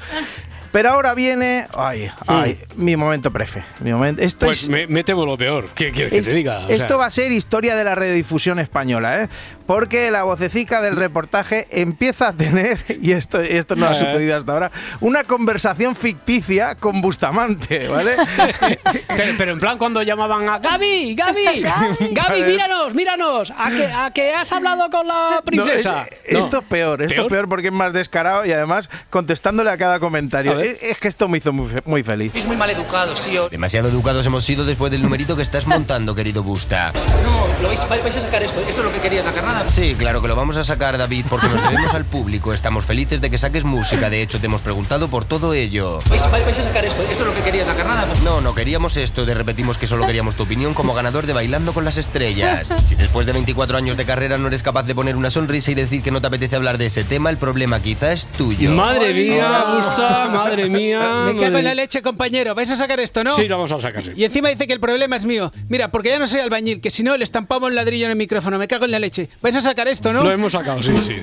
[0.75, 3.63] Pero ahora viene, ay, ay, mi momento prefe.
[3.79, 5.69] Mi momento, esto Pues es- me, me temo lo peor.
[5.73, 6.65] ¿Qué quieres que te diga?
[6.65, 9.29] O esto sea, va a ser historia de la redifusión española, ¿eh?
[9.65, 13.95] Porque la vocecica del reportaje empieza a tener, y esto, esto no ha Eh.
[13.95, 18.15] sucedido hasta ahora, una conversación ficticia con Bustamante, ¿vale?
[19.07, 21.61] pero, pero en plan cuando llamaban a Gaby, Gaby,
[22.11, 25.91] Gaby, míranos, míranos, ¿a que, a que has hablado con la princesa?
[25.93, 27.25] No, es- esto es peor, esto ¿Peor?
[27.25, 30.57] es peor porque es más descarado y además contestándole a cada comentario.
[30.57, 30.63] A.
[30.63, 32.31] Es, es que esto me hizo muy, muy feliz.
[32.33, 33.49] Sois muy mal educados, tío.
[33.49, 36.91] Demasiado educados hemos sido después del numerito que estás montando, querido Busta.
[37.23, 38.59] No, lo vais, vais a sacar esto.
[38.61, 39.71] Esto es lo que quería, la carnada.
[39.71, 42.53] Sí, claro que lo vamos a sacar, David, porque nos debemos al público.
[42.53, 44.09] Estamos felices de que saques música.
[44.09, 45.99] De hecho, te hemos preguntado por todo ello.
[46.09, 47.01] Vais, vais a sacar esto.
[47.03, 48.07] Esto es lo que quería, la carnada.
[48.23, 49.25] No, no queríamos esto.
[49.25, 52.67] Te repetimos que solo queríamos tu opinión como ganador de Bailando con las Estrellas.
[52.85, 55.75] Si después de 24 años de carrera no eres capaz de poner una sonrisa y
[55.75, 58.71] decir que no te apetece hablar de ese tema, el problema quizá es tuyo.
[58.71, 61.23] Madre mía, Gusta, madre mía.
[61.25, 62.55] Me cago en la leche, compañero.
[62.55, 63.31] ¿Vais a sacar esto, no?
[63.35, 64.11] Sí, lo vamos a sacar, sí.
[64.15, 65.51] Y encima dice que el problema es mío.
[65.69, 68.17] Mira, porque ya no soy albañil, que si no le estampamos un ladrillo en el
[68.17, 68.57] micrófono.
[68.57, 69.29] Me cago en la leche.
[69.45, 70.23] ¿Vais a sacar esto, no?
[70.23, 71.03] Lo hemos sacado, sí, sí.
[71.03, 71.15] sí.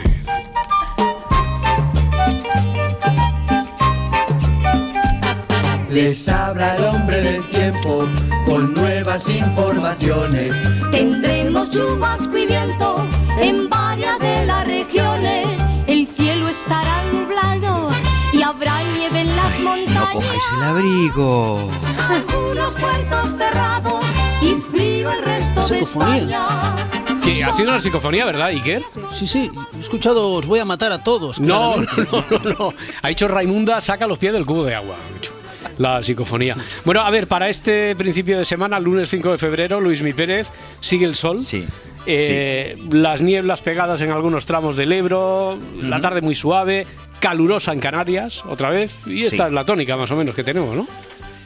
[5.91, 8.09] Les habla el hombre del tiempo
[8.47, 10.55] con nuevas informaciones.
[10.93, 13.09] Tendremos chubasco y viento
[13.41, 15.49] en varias de las regiones.
[15.89, 17.91] El cielo estará nublado
[18.33, 20.45] y habrá nieve en las montañas.
[20.59, 21.69] el abrigo.
[22.09, 24.05] Algunos puertos cerrados
[24.41, 27.02] y frío el resto de España.
[27.25, 28.83] Que ha sido una psicofonía, ¿verdad, Iker?
[29.15, 29.51] Sí, sí.
[29.77, 31.39] He escuchado, os voy a matar a todos.
[31.41, 31.83] No, no,
[32.13, 32.75] no, no, no.
[33.03, 34.97] Ha dicho Raimunda, saca los pies del cubo de agua.
[34.97, 35.33] ha dicho.
[35.79, 36.57] La psicofonía.
[36.85, 40.51] Bueno, a ver, para este principio de semana, lunes 5 de febrero, Luis Mi Pérez,
[40.81, 41.41] sigue el sol.
[41.41, 41.65] Sí.
[42.05, 46.87] Eh, Las nieblas pegadas en algunos tramos del Ebro, la tarde muy suave,
[47.21, 49.07] calurosa en Canarias, otra vez.
[49.07, 49.49] Y esta Sí.
[49.49, 50.87] es la tónica más o menos que tenemos, ¿no?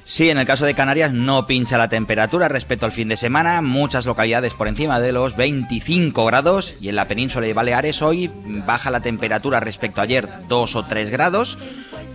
[0.08, 3.60] Sí, en el caso de Canarias no pincha la temperatura respecto al fin de semana,
[3.60, 8.30] muchas localidades por encima de los 25 grados y en la península y Baleares hoy
[8.64, 11.58] baja la temperatura respecto a ayer 2 o 3 grados,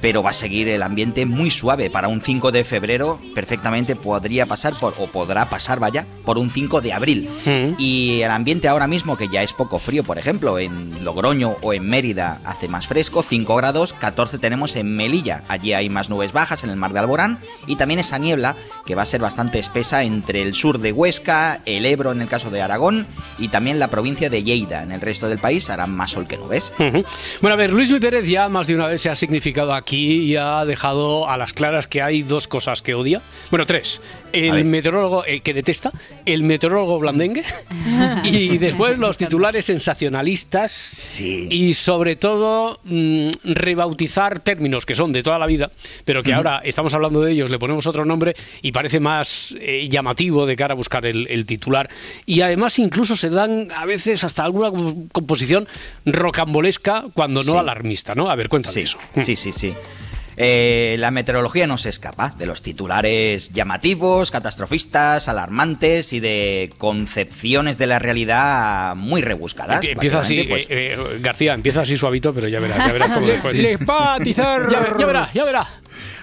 [0.01, 4.45] pero va a seguir el ambiente muy suave para un 5 de febrero, perfectamente podría
[4.45, 7.29] pasar por o podrá pasar, vaya, por un 5 de abril.
[7.77, 11.73] Y el ambiente ahora mismo que ya es poco frío, por ejemplo, en Logroño o
[11.73, 16.31] en Mérida hace más fresco, 5 grados, 14 tenemos en Melilla, allí hay más nubes
[16.31, 19.59] bajas en el mar de Alborán y también esa niebla que va a ser bastante
[19.59, 23.05] espesa entre el sur de Huesca, el Ebro en el caso de Aragón
[23.37, 24.83] y también la provincia de Lleida.
[24.83, 26.73] En el resto del país hará más sol que nubes.
[27.41, 30.25] Bueno, a ver, Luis Pérez ya más de una vez se ha significado aquí aquí
[30.25, 33.21] ya ha dejado a las claras que hay dos cosas que odia.
[33.49, 34.01] Bueno, tres.
[34.33, 35.91] El meteorólogo eh, que detesta,
[36.25, 37.43] el meteorólogo blandengue
[38.23, 45.37] y después los titulares sensacionalistas y sobre todo mm, rebautizar términos que son de toda
[45.39, 45.71] la vida,
[46.05, 49.87] pero que ahora estamos hablando de ellos, le ponemos otro nombre y parece más eh,
[49.89, 51.89] llamativo de cara a buscar el, el titular.
[52.25, 55.67] Y además incluso se dan a veces hasta alguna comp- composición
[56.05, 57.57] rocambolesca cuando no Sí.
[57.57, 58.29] alarmista, ¿no?
[58.29, 58.97] A ver, cuéntame eso.
[59.23, 59.73] Sí, sí, sí.
[60.43, 67.77] Eh, la meteorología no se escapa de los titulares llamativos, catastrofistas, alarmantes y de concepciones
[67.77, 69.83] de la realidad muy rebuscadas.
[69.83, 73.11] Empie- Empieza así, pues, eh, eh, García, empieza así suavito, pero ya verás, ya verás
[73.11, 73.53] cómo después.
[73.53, 74.67] Les va a atizar.
[74.71, 75.67] Ya, ya verás, ya verás.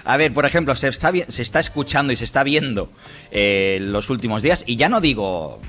[0.05, 2.91] A ver, por ejemplo, se está, se está escuchando y se está viendo
[3.31, 5.59] eh, los últimos días, y ya no digo,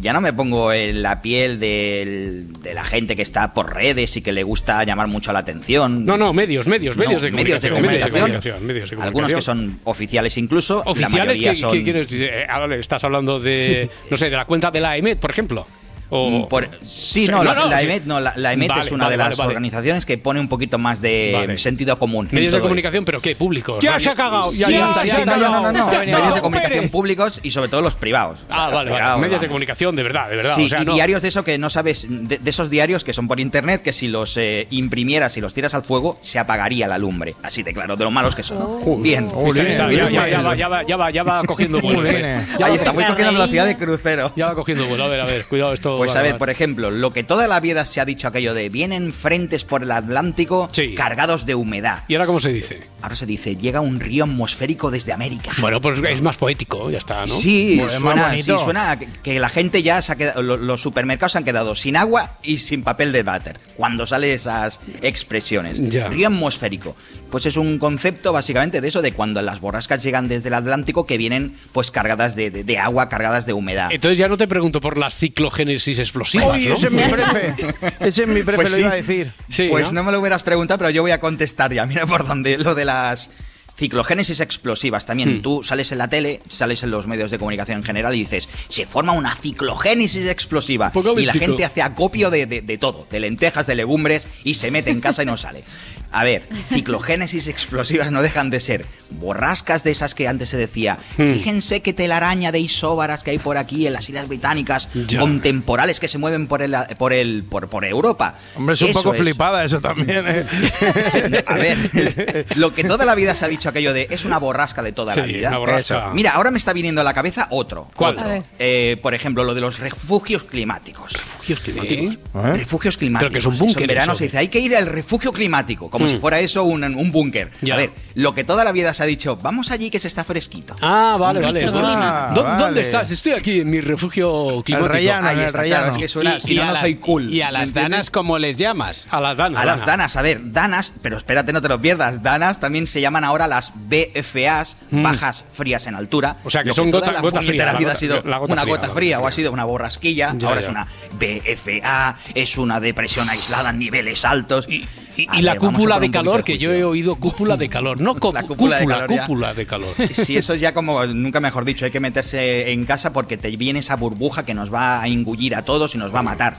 [0.00, 4.16] ya no me pongo en la piel del- de la gente que está por redes
[4.16, 6.04] y que le gusta llamar mucho la atención.
[6.04, 8.22] No, no, medios, medios, medios de medios de comunicación, medios de comunicación.
[8.22, 9.70] comunicación, medios de Algunos que comunicación.
[9.70, 10.82] son oficiales incluso.
[10.84, 11.72] la Oficiales, mayoría ¿qué, son...
[11.72, 12.28] qué quieres decir?
[12.32, 15.30] Eh, ah, vale, estás hablando de, no sé, de la cuenta de la EMET, por
[15.30, 15.66] ejemplo.
[16.10, 17.86] O, Mm, por- sí, Sí, no, la, la sí.
[17.86, 19.48] EMET, no, la, la EMET Vale, es una vale, de las vale, vale.
[19.48, 21.58] organizaciones que pone un poquito más de Vale.
[21.58, 22.28] sentido común.
[22.30, 23.34] Medios de comunicación, pero ¿qué?
[23.34, 23.82] Públicos.
[23.82, 25.98] Ya se ha cagado, Sí, ya, ya, sí, ya, sí, no, no, no, no, ya,
[26.00, 26.90] medios de comunicación Pérez.
[26.92, 28.38] públicos y sobre todo los privados.
[28.50, 28.90] Ah, vale, vale.
[28.96, 30.54] Privados, Medios de comunicación, de verdad, de verdad.
[30.56, 33.02] Sí, o sea, y no- diarios de eso que no sabes, de, de esos diarios
[33.02, 36.38] que son por internet, que si los eh, imprimieras y los tiras al fuego, se
[36.38, 37.34] apagaría la lumbre.
[37.42, 39.02] Así de claro, de lo malos que son.
[39.02, 39.28] Bien.
[39.56, 42.02] Está- ya, ya- ya va, ya va- ya va- ya va cogiendo vuelo.
[42.08, 44.32] Ahí está, muy cogiendo velocidad de crucero.
[44.36, 45.04] Ya va cogiendo vuelo.
[45.04, 45.95] A ver, a ver, cuidado esto.
[45.98, 46.38] Pues vale, a ver, vale.
[46.38, 49.82] por ejemplo, lo que toda la vida se ha dicho aquello de vienen frentes por
[49.82, 52.04] el Atlántico cargados de humedad.
[52.08, 52.80] ¿Y ahora cómo se dice?
[53.02, 55.52] Ahora se dice, llega un río atmosférico desde América.
[55.58, 57.34] Bueno, pues es más poético, ya está, ¿no?
[57.34, 60.80] Sí, suena, sí, suena a que, que la gente ya se ha quedado, lo- los
[60.82, 65.80] supermercados se han quedado sin agua y sin papel de váter cuando sale esas expresiones.
[65.90, 66.08] Ya.
[66.08, 66.94] Río atmosférico.
[67.30, 71.06] Pues es un concepto básicamente de eso, de cuando las borrascas llegan desde el Atlántico
[71.06, 73.88] que vienen pues cargadas de, de- de agua, cargadas de humedad.
[73.90, 76.74] Entonces ya no te pregunto por las ciclogénesis explosivas, Uy, ¿no?
[76.74, 77.54] ese es mi prefe.
[78.00, 78.82] Ese es mi prefe, Pues lo sí.
[78.82, 79.32] iba a decir.
[79.48, 79.92] Sí, pues ¿no?
[79.92, 80.04] ¿no?
[80.04, 81.86] me lo hubieras preguntado, pero yo voy a contestar ya.
[81.86, 83.30] Mira por dónde lo de las
[83.76, 85.36] ciclogénesis explosivas también.
[85.38, 85.42] Hmm.
[85.42, 88.48] Tú sales en la tele, sales en los medios de comunicación en general y dices,
[88.68, 90.92] se forma una ciclogénesis explosiva.
[91.16, 94.70] Y la gente hace acopio de, de- de todo, de lentejas, de legumbres, y se
[94.70, 95.64] mete en casa y no sale.
[96.12, 100.96] A ver, ciclogénesis explosivas no dejan de ser borrascas de esas que antes se decía.
[101.18, 101.34] Hmm.
[101.34, 105.20] Fíjense qué telaraña de isóbaras que hay por aquí en las islas británicas, Ya.
[105.20, 108.34] con temporales que se mueven por el, por el, por, por Europa.
[108.56, 110.46] Hombre, es un Eso poco flipada eso también, ¿eh?
[111.46, 114.82] a ver, lo que toda la vida se ha dicho aquello de es una borrasca
[114.82, 115.48] de toda la vida.
[115.48, 115.98] una borrasca.
[115.98, 116.14] Eso.
[116.14, 117.88] Mira, ahora me está viniendo a la cabeza otro.
[117.94, 118.18] ¿Cuál?
[118.18, 118.44] Otro.
[118.58, 121.12] Eh, por ejemplo, lo de los refugios climáticos.
[121.12, 122.16] Refugios climáticos.
[122.34, 123.30] Refugios climáticos.
[123.30, 124.18] Pero que es un búnker En verano eso.
[124.18, 126.08] se dice, hay que ir al refugio climático, como Mm.
[126.08, 127.50] si fuera eso un, un búnker.
[127.72, 130.24] A ver, lo que toda la vida se ha dicho, vamos allí que se está
[130.24, 130.74] fresquito.
[130.82, 131.64] Ah, vale, vale.
[131.64, 132.30] microclima.
[132.34, 132.62] ¿Dó- vale.
[132.62, 133.10] ¿Dónde estás?
[133.10, 134.92] Estoy aquí en mi refugio climático.
[134.92, 135.92] rellano, Ahí en el claro, rellano.
[135.92, 137.90] es que suena- si no, no las- soy cool, ¿Y a ¿me las entiendes?
[137.92, 139.06] danas cómo les llamas?
[139.10, 139.60] A las danas.
[139.60, 142.22] A las danas, a ver, danas, pero espérate, no te lo pierdas.
[142.22, 145.02] Danas también se llaman ahora las BFAs, Mm.
[145.02, 146.36] bajas frías en altura.
[146.44, 148.38] O sea, que son toda gota- la gota fría, puñetera la vida ha sido la
[148.38, 150.34] gota una fría, gota la fría gota o ha sido una borrasquilla.
[150.36, 150.66] Ya, ahora ya.
[150.66, 150.86] es una
[151.18, 154.66] BFA, es una depresión aislada en niveles altos.
[154.68, 157.68] Y, y la ver, vamos a cúpula de calor, que yo he oído cúpula de
[157.68, 158.00] calor.
[158.00, 159.54] No La cúpula, cúpula de cúpula, calor, ya.
[159.54, 159.94] de calor.
[160.12, 163.78] Si eso ya como, nunca mejor dicho, hay que meterse en casa porque te viene
[163.80, 166.54] esa burbuja que nos va a engullir a todos y nos va a matar.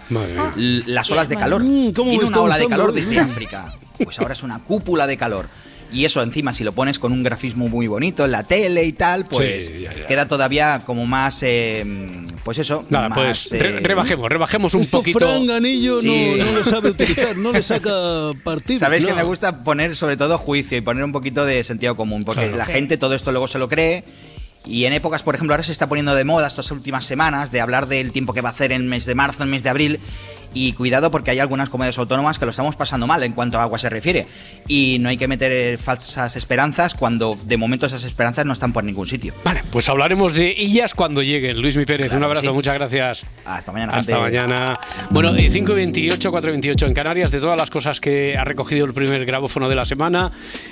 [0.55, 1.63] Las olas de calor.
[1.95, 3.73] ¿cómo una ola de calor desde África.
[4.03, 5.47] Pues ahora es una cúpula de calor.
[5.91, 8.91] Y eso encima, si lo pones con un grafismo muy bonito en la tele y
[8.91, 10.05] tal, pues Sí, ya, ya.
[10.05, 11.85] queda todavía como más, eh,
[12.43, 12.85] pues eso.
[12.89, 15.19] Nada, más, pues re- eh, rebajemos, rebajemos un Esto poquito.
[15.19, 16.33] Fran Ganillo Sí.
[16.37, 18.79] no, no lo sabe utilizar, no le saca partido.
[18.79, 19.17] Sabéis que No.
[19.17, 22.57] me gusta poner sobre todo juicio y poner un poquito de sentido común, porque Claro.
[22.57, 24.03] la gente todo esto luego se lo cree.
[24.65, 27.61] Y en épocas, por ejemplo, ahora se está poniendo de moda estas últimas semanas de
[27.61, 29.63] hablar del tiempo que va a hacer en el mes de marzo, en el mes
[29.63, 29.99] de abril.
[30.59, 33.63] Y cuidado porque hay algunas comunidades autónomas que lo estamos pasando mal en cuanto a
[33.63, 34.25] agua se refiere.
[34.67, 38.73] Y no hay que meter eh, falsas esperanzas cuando de momento esas esperanzas no están
[38.73, 39.33] por ningún sitio.
[39.43, 41.61] Vale, pues hablaremos de ellas cuando lleguen.
[41.61, 42.53] Luis Mi Pérez, Claro un abrazo, sí.
[42.53, 43.25] muchas gracias.
[43.45, 43.93] Hasta mañana.
[43.93, 44.23] Hasta gente.
[44.37, 44.79] mañana.
[45.11, 48.35] Bueno, eh, 5 y 28, 4 y 28 en Canarias, de todas las cosas que
[48.37, 50.31] ha recogido el primer grabófono de la semana.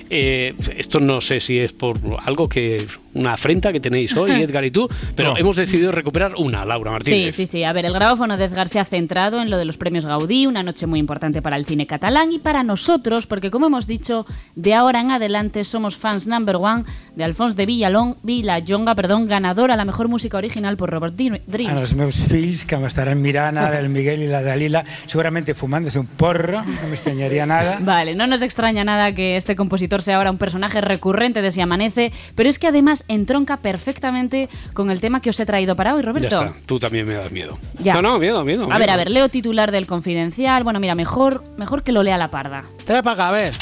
[0.09, 2.85] eh, esto no sé si es por algo que.
[3.13, 5.37] una afrenta que tenéis hoy, Edgar y tú, pero No.
[5.37, 7.35] hemos decidido recuperar una, Laura Sí, Martínez.
[7.35, 7.63] sí, sí.
[7.63, 10.05] A ver, el grabófono de Edgar se ha centrado en lo de los los premios
[10.05, 13.87] Gaudí, una noche muy importante para el cine catalán y para nosotros, porque como hemos
[13.87, 16.85] dicho, de ahora en adelante somos fans number one
[17.17, 21.27] de Alfons de Villalón, Vilallonga, perdón, ganador a la mejor música original por Robert Di-
[21.29, 21.81] A Dreams.
[21.81, 26.07] los meus fills, que estaran mirant ara el Miguel i la Dalila, seguramente fumándose un
[26.07, 27.79] porro, no me extrañaría nada.
[27.81, 31.59] Vale, no nos extraña nada que este compositor sea ahora un personaje recurrente de Si
[31.59, 35.95] Amanece, pero es que además entronca perfectamente con el tema que os he traído para
[35.95, 36.27] hoy, Ya Roberto.
[36.45, 37.57] está, tú también me das miedo.
[37.83, 37.93] Ya.
[37.95, 38.63] No, no, miedo, miedo.
[38.63, 38.79] A miedo.
[38.79, 40.63] ver, a ver, leo titular del Confidencial.
[40.63, 42.65] Bueno, mira, mejor, mejor que lo lea la parda.
[42.85, 43.53] Trae para acá, a ver.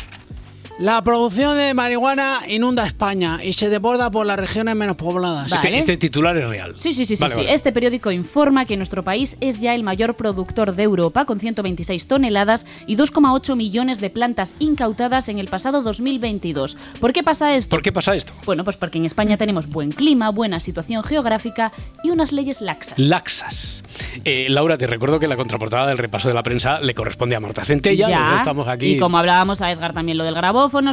[0.79, 5.49] La producción de marihuana inunda España y se desborda por las regiones menos pobladas.
[5.51, 5.55] Vale.
[5.67, 6.75] Este, este titular es real.
[6.79, 7.41] Sí, sí, sí, sí, Vale, sí.
[7.41, 7.53] vale.
[7.53, 12.07] Este periódico informa que nuestro país es ya el mayor productor de Europa, con 126
[12.07, 16.75] toneladas y 2,8 millones de plantas incautadas en el pasado 2022.
[16.99, 17.69] ¿Por qué pasa esto?
[17.69, 18.33] ¿Por qué pasa esto?
[18.45, 21.71] Bueno, pues porque en España tenemos buen clima, buena situación geográfica
[22.03, 22.97] y unas leyes laxas.
[22.97, 23.83] Laxas.
[24.25, 27.39] Eh, Laura, te recuerdo que la contraportada del repaso de la prensa le corresponde a
[27.39, 28.09] Marta Centella.
[28.09, 28.95] ya estamos aquí.
[28.95, 30.33] Y como hablábamos a Edgar también lo del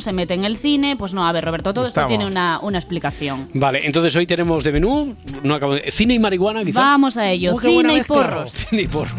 [0.01, 0.97] se mete en el cine.
[0.97, 2.11] Pues no, a ver, Roberto, todo Estamos.
[2.11, 3.49] esto tiene una, una explicación.
[3.55, 6.81] Vale, entonces hoy tenemos de menú no acabo de- cine y marihuana, quizá.
[6.81, 7.55] Vamos a ello.
[7.55, 8.53] Uy, cine y porros.
[8.71, 9.15] Cine y porros.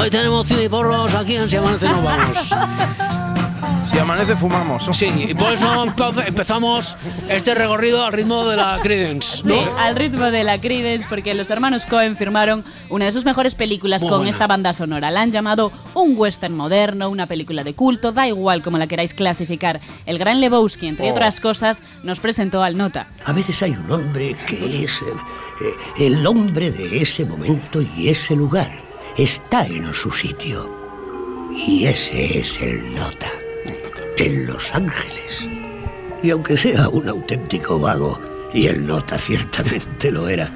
[0.00, 2.50] Hoy tenemos cine y porros aquí en Si Amanece Nos Vamos.
[3.92, 4.88] Si amanece, fumamos.
[4.92, 6.96] Sí, y por eso empe- empezamos
[7.28, 9.42] este recorrido al ritmo de la Credence.
[9.44, 13.54] Sí, al ritmo de la Creedence, porque los hermanos Cohen firmaron una de sus mejores
[13.54, 14.30] películas Muy con buena.
[14.32, 15.10] esta banda sonora.
[15.10, 19.14] La han llamado un western moderno, una película de culto, da igual como la queráis
[19.14, 19.80] clasificar.
[20.06, 21.12] El gran Lebowski, entre Oh.
[21.12, 23.08] otras cosas, nos presentó al Nota.
[23.24, 28.36] A veces hay un hombre que es eh, el hombre de ese momento y ese
[28.36, 28.70] lugar.
[29.16, 30.72] Está en su sitio.
[31.52, 33.30] Y ese es el Nota.
[34.20, 35.48] En Los Ángeles.
[36.24, 38.20] Y aunque sea un auténtico vago,
[38.52, 40.50] y el Nota ciertamente lo era,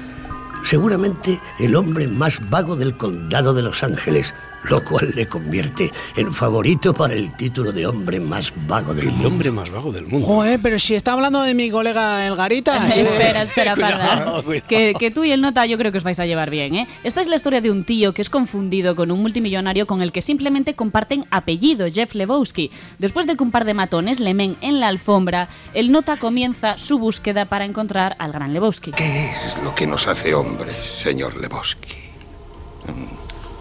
[0.65, 6.31] seguramente el hombre más vago del condado de Los Ángeles, lo cual le convierte en
[6.31, 9.19] favorito para el título de hombre más vago del mundo.
[9.21, 10.25] El hombre más vago del mundo.
[10.25, 12.87] Joder, pero si está hablando de mi colega El Garita.
[12.95, 14.41] espera, espera, Cuidado, Parda.
[14.43, 14.67] cuidado.
[14.67, 16.87] Que, que tú y el Nota yo creo que os vais a llevar bien, ¿eh?
[17.03, 20.11] Esta es la historia de un tío que es confundido con un multimillonario con el
[20.11, 22.71] que simplemente comparten apellido, Jeff Lebowski.
[22.99, 26.77] Después de que un par de matones le men en la alfombra, el Nota comienza
[26.77, 28.91] su búsqueda para encontrar al gran Lebowski.
[28.91, 31.95] ¿Qué es lo que nos hace hombres, señor Lebowski?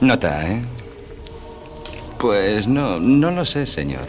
[0.01, 0.61] Nota, ¿eh?
[2.23, 4.07] Pues no, no lo sé, señor.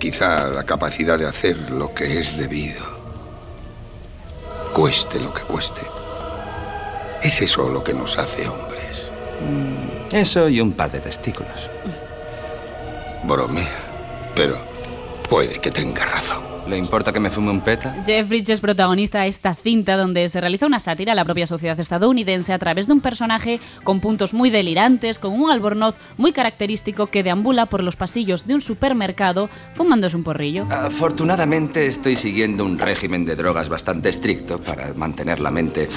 [0.00, 2.82] Quizá la capacidad de hacer lo que es debido.
[4.74, 5.82] Cueste lo que cueste.
[7.22, 9.12] Es eso lo que nos hace hombres.
[10.12, 11.70] Eso y un par de testículos.
[13.22, 13.70] Bromea.
[14.34, 14.58] Pero
[15.30, 16.51] puede que tenga razón.
[16.68, 18.02] ¿Le importa que me fume un peta?
[18.06, 22.52] Jeff Bridges protagoniza esta cinta donde se realiza una sátira a la propia sociedad estadounidense
[22.52, 27.24] a través de un personaje con puntos muy delirantes, con un albornoz muy característico que
[27.24, 30.66] deambula por los pasillos de un supermercado fumándose un porrillo.
[30.70, 35.88] Afortunadamente estoy siguiendo un régimen de drogas bastante estricto para mantener la mente,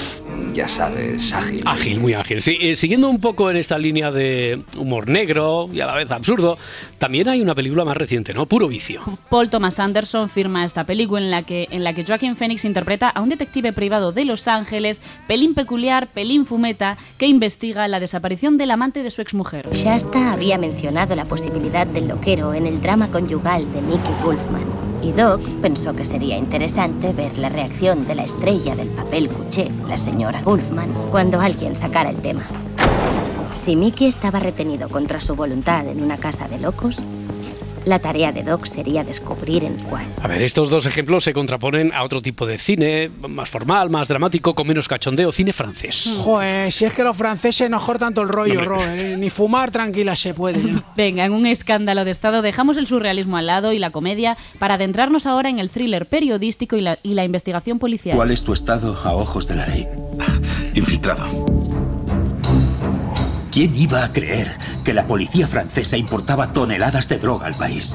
[0.52, 1.62] ya sabes, ágil.
[1.64, 2.42] Ágil, muy ágil.
[2.42, 6.10] Sí, eh, siguiendo un poco en esta línea de humor negro y a la vez
[6.10, 6.58] absurdo,
[6.98, 8.46] también hay una película más reciente, ¿no?
[8.46, 9.00] Puro vicio.
[9.30, 13.08] Paul Thomas Anderson firma esta película en la que en la que Joaquin Phoenix interpreta
[13.08, 18.58] a un detective privado de Los Ángeles, pelín peculiar, pelín fumeta, que investiga la desaparición
[18.58, 19.68] del amante de su exmujer.
[19.72, 24.64] Shasta había mencionado la posibilidad del loquero en el drama conyugal de Mickey Wolfman.
[25.02, 29.70] Y Doc pensó que sería interesante ver la reacción de la estrella del papel cuché,
[29.88, 32.42] la señora Wolfman, cuando alguien sacara el tema.
[33.52, 37.02] Si Mickey estaba retenido contra su voluntad en una casa de locos,
[37.86, 40.04] la tarea de Doc sería descubrir en cuál.
[40.20, 44.08] A ver, estos dos ejemplos se contraponen a otro tipo de cine, más formal, más
[44.08, 46.18] dramático, con menos cachondeo, cine francés.
[46.18, 48.66] Joder, si es que los franceses no cortan tanto el rollo, Hombre.
[48.66, 49.16] Robert, ¿eh?
[49.16, 50.60] Ni fumar tranquila se puede.
[50.96, 54.74] Venga, en un escándalo de Estado dejamos el surrealismo al lado y la comedia para
[54.74, 58.16] adentrarnos ahora en el thriller periodístico y la, y la investigación policial.
[58.16, 59.86] ¿Cuál es tu estado a ojos de la ley?
[60.74, 61.65] Infiltrado.
[63.56, 67.94] ¿Quién iba a creer que la policía francesa importaba toneladas de droga al país?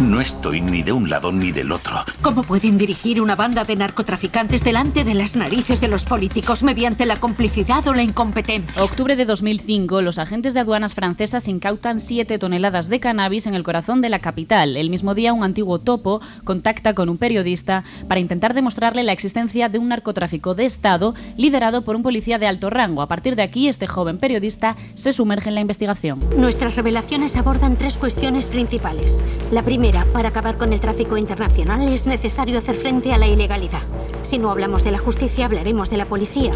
[0.00, 1.96] No estoy ni de un lado ni del otro.
[2.22, 7.06] ¿Cómo pueden dirigir una banda de narcotraficantes delante de las narices de los políticos mediante
[7.06, 8.82] la complicidad o la incompetencia?
[8.82, 13.62] Octubre de 2005, los agentes de aduanas francesas incautan 7 toneladas de cannabis en el
[13.62, 14.76] corazón de la capital.
[14.76, 19.68] El mismo día, un antiguo topo contacta con un periodista para intentar demostrarle la existencia
[19.68, 23.02] de un narcotráfico de Estado liderado por un policía de alto rango.
[23.02, 26.20] A partir de aquí, este joven periodista se sumerge en la investigación.
[26.36, 29.20] Nuestras revelaciones abordan tres cuestiones principales.
[29.50, 29.81] La primera,
[30.12, 33.82] para acabar con el tráfico internacional es necesario hacer frente a la ilegalidad.
[34.22, 36.52] Si no hablamos de la justicia, hablaremos de la policía.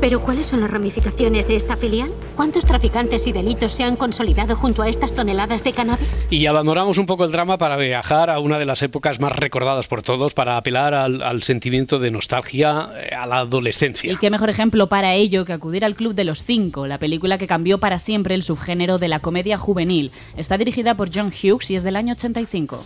[0.00, 2.10] Pero ¿cuáles son las ramificaciones de esta filial?
[2.36, 6.26] ¿Cuántos traficantes y delitos se han consolidado junto a estas toneladas de cannabis?
[6.30, 9.86] Y abandonamos un poco el drama para viajar a una de las épocas más recordadas
[9.88, 14.12] por todos, para apelar al, al sentimiento de nostalgia eh, a la adolescencia.
[14.12, 17.38] Y qué mejor ejemplo para ello que acudir al Club de los Cinco, la película
[17.38, 20.12] que cambió para siempre el subgénero de la comedia juvenil.
[20.36, 22.84] Está dirigida por John Hughes y es del año 85.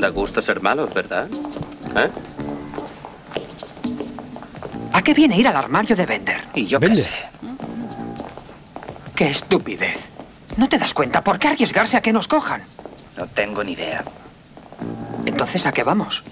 [0.00, 1.28] Da gusto ser malos, ¿verdad?
[1.96, 2.08] ¿Eh?
[4.92, 6.40] ¿A qué viene ir al armario de Bender?
[6.54, 7.10] Y yo qué sé.
[9.14, 10.08] ¡Qué estupidez!
[10.56, 11.22] ¿No te das cuenta?
[11.22, 12.62] ¿Por qué arriesgarse a que nos cojan?
[13.16, 14.04] No tengo ni idea.
[15.26, 16.22] Entonces, ¿a qué vamos?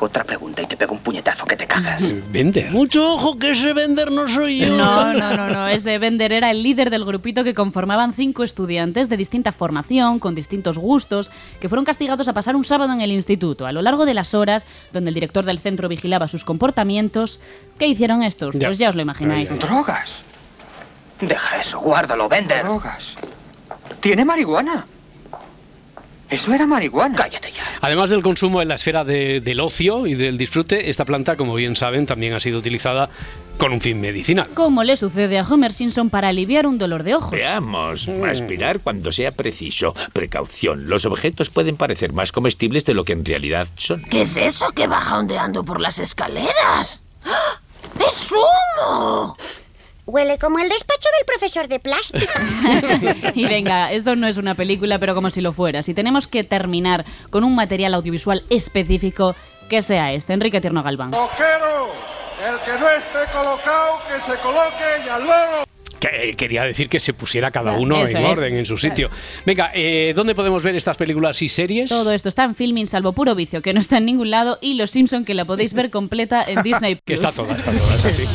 [0.00, 2.12] Otra pregunta y te pego un puñetazo que te cagas.
[2.30, 2.70] Vender.
[2.72, 4.76] Mucho ojo que ese vender no soy yo.
[4.76, 5.68] No, no, no, no.
[5.68, 10.34] Ese Bender era el líder del grupito que conformaban cinco estudiantes de distinta formación, con
[10.34, 11.30] distintos gustos,
[11.60, 13.66] que fueron castigados a pasar un sábado en el instituto.
[13.66, 17.40] A lo largo de las horas, donde el director del centro vigilaba sus comportamientos,
[17.78, 18.54] ¿qué hicieron estos?
[18.54, 18.68] Ya.
[18.68, 19.58] Pues ya os lo imagináis.
[19.58, 20.20] ¿Drogas?
[21.20, 22.64] Deja eso, guárdalo, Bender.
[22.64, 23.14] ¿Drogas?
[24.00, 24.86] ¿Tiene marihuana?
[26.30, 27.16] Eso era marihuana.
[27.16, 27.62] Cállate ya.
[27.80, 31.54] Además del consumo en la esfera de- del ocio y del disfrute, esta planta, como
[31.54, 33.08] bien saben, también ha sido utilizada
[33.58, 34.48] con un fin medicinal.
[34.54, 37.30] Como le sucede a Homer Simpson para aliviar un dolor de ojos.
[37.30, 39.94] Veamos, aspirar cuando sea preciso.
[40.12, 44.02] Precaución, los objetos pueden parecer más comestibles de lo que en realidad son.
[44.10, 47.04] ¿Qué es eso que baja ondeando por las escaleras?
[47.24, 47.60] ¡Ah!
[48.04, 49.36] ¡Es humo!
[50.06, 53.32] Huele como el despacho del profesor de plástica.
[53.34, 55.82] Y venga, esto no es una película, pero como si lo fuera.
[55.82, 59.34] Si tenemos que terminar con un material audiovisual específico,
[59.68, 60.34] que sea este.
[60.34, 61.10] Enrique Tierno Galván.
[61.12, 61.88] Coqueros,
[62.46, 65.64] el que no esté colocado, que se coloque y al loro.
[65.98, 68.14] Que- quería decir que se pusiera cada Claro, uno en es.
[68.14, 69.08] orden, en su sitio.
[69.46, 71.88] Venga, eh, ¿dónde podemos ver estas películas y series?
[71.88, 74.74] Todo esto está en Filming, salvo puro vicio, que no está en ningún lado, y
[74.74, 76.98] Los Simpson, que la podéis ver completa en Disney+.
[77.06, 78.24] Que está toda, está toda, es así.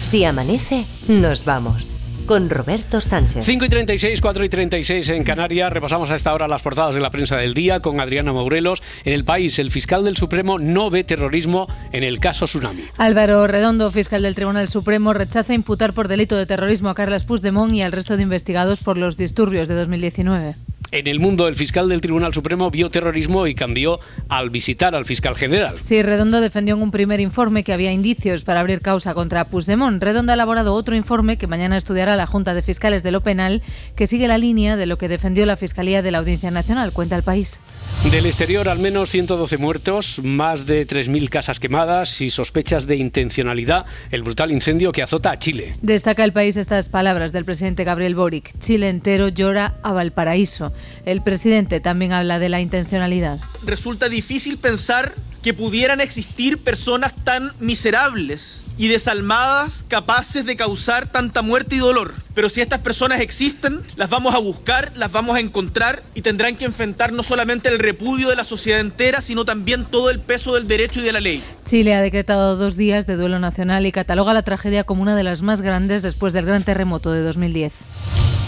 [0.00, 1.90] Si amanece, nos vamos.
[2.26, 3.44] Con Roberto Sánchez.
[3.44, 5.72] 5 y 36, 4 y 36 en Canarias.
[5.72, 8.82] Repasamos a esta hora las portadas de la prensa del día con Adriana Maurelos.
[9.04, 12.82] En el país, el fiscal del Supremo no ve terrorismo en el caso Tsunami.
[12.98, 17.72] Álvaro Redondo, fiscal del Tribunal Supremo, rechaza imputar por delito de terrorismo a Carles Puigdemont
[17.72, 20.56] y al resto de investigados por los disturbios de 2019.
[20.98, 25.04] En el mundo, el fiscal del Tribunal Supremo vio terrorismo y cambió al visitar al
[25.04, 25.76] fiscal general.
[25.78, 30.02] Sí, Redondo defendió en un primer informe que había indicios para abrir causa contra Puigdemont.
[30.02, 33.62] Redondo ha elaborado otro informe que mañana estudiará la Junta de Fiscales de lo Penal,
[33.94, 37.14] que sigue la línea de lo que defendió la Fiscalía de la Audiencia Nacional, cuenta
[37.14, 37.60] el país.
[38.04, 43.84] Del exterior, al menos 112 muertos, más de 3.000 casas quemadas y sospechas de intencionalidad.
[44.10, 45.74] El brutal incendio que azota a Chile.
[45.82, 48.56] Destaca el país estas palabras del presidente Gabriel Boric.
[48.60, 50.72] Chile entero llora a Valparaíso.
[51.04, 53.40] El presidente también habla de la intencionalidad.
[53.64, 61.42] Resulta difícil pensar que pudieran existir personas tan miserables y desalmadas capaces de causar tanta
[61.42, 62.14] muerte y dolor.
[62.34, 66.56] Pero si estas personas existen, las vamos a buscar, las vamos a encontrar y tendrán
[66.56, 70.54] que enfrentar no solamente el repudio de la sociedad entera, sino también todo el peso
[70.54, 71.42] del derecho y de la ley.
[71.64, 75.24] Chile ha decretado dos días de duelo nacional y cataloga la tragedia como una de
[75.24, 77.72] las más grandes después del gran terremoto de 2010.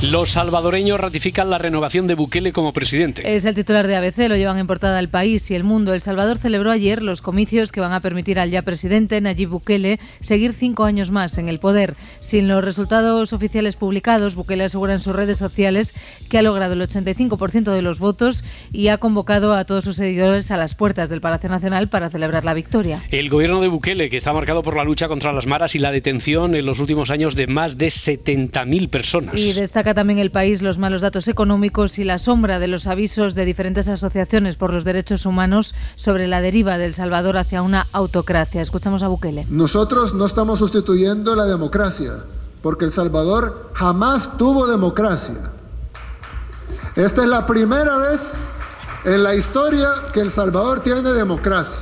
[0.00, 3.34] Los salvadoreños ratifican la renovación de Bukele como presidente.
[3.34, 5.92] Es el titular de ABC, lo llevan en portada al país y el mundo.
[5.92, 9.98] El Salvador celebró ayer los comicios que van a permitir al ya presidente Nayib Bukele
[10.20, 11.96] seguir cinco años más en el poder.
[12.20, 15.94] Sin los resultados oficiales publicados, Bukele asegura en sus redes sociales
[16.30, 20.52] que ha logrado el 85% de los votos y ha convocado a todos sus seguidores
[20.52, 23.02] a las puertas del Palacio Nacional para celebrar la victoria.
[23.10, 25.90] El gobierno de Bukele, que está marcado por la lucha contra las maras y la
[25.90, 29.40] detención en los últimos años de más de 70.000 personas.
[29.40, 33.34] Y destaca también el país los malos datos económicos y la sombra de los avisos
[33.34, 38.62] de diferentes asociaciones por los derechos humanos sobre la deriva del Salvador hacia una autocracia.
[38.62, 39.46] Escuchamos a Bukele.
[39.50, 42.24] Nosotros no estamos sustituyendo la democracia,
[42.62, 45.52] porque El Salvador jamás tuvo democracia.
[46.96, 48.34] Esta es la primera vez
[49.04, 51.80] en la historia que El Salvador tiene democracia.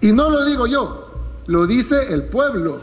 [0.00, 1.10] Y no lo digo yo,
[1.46, 2.80] lo dice el pueblo.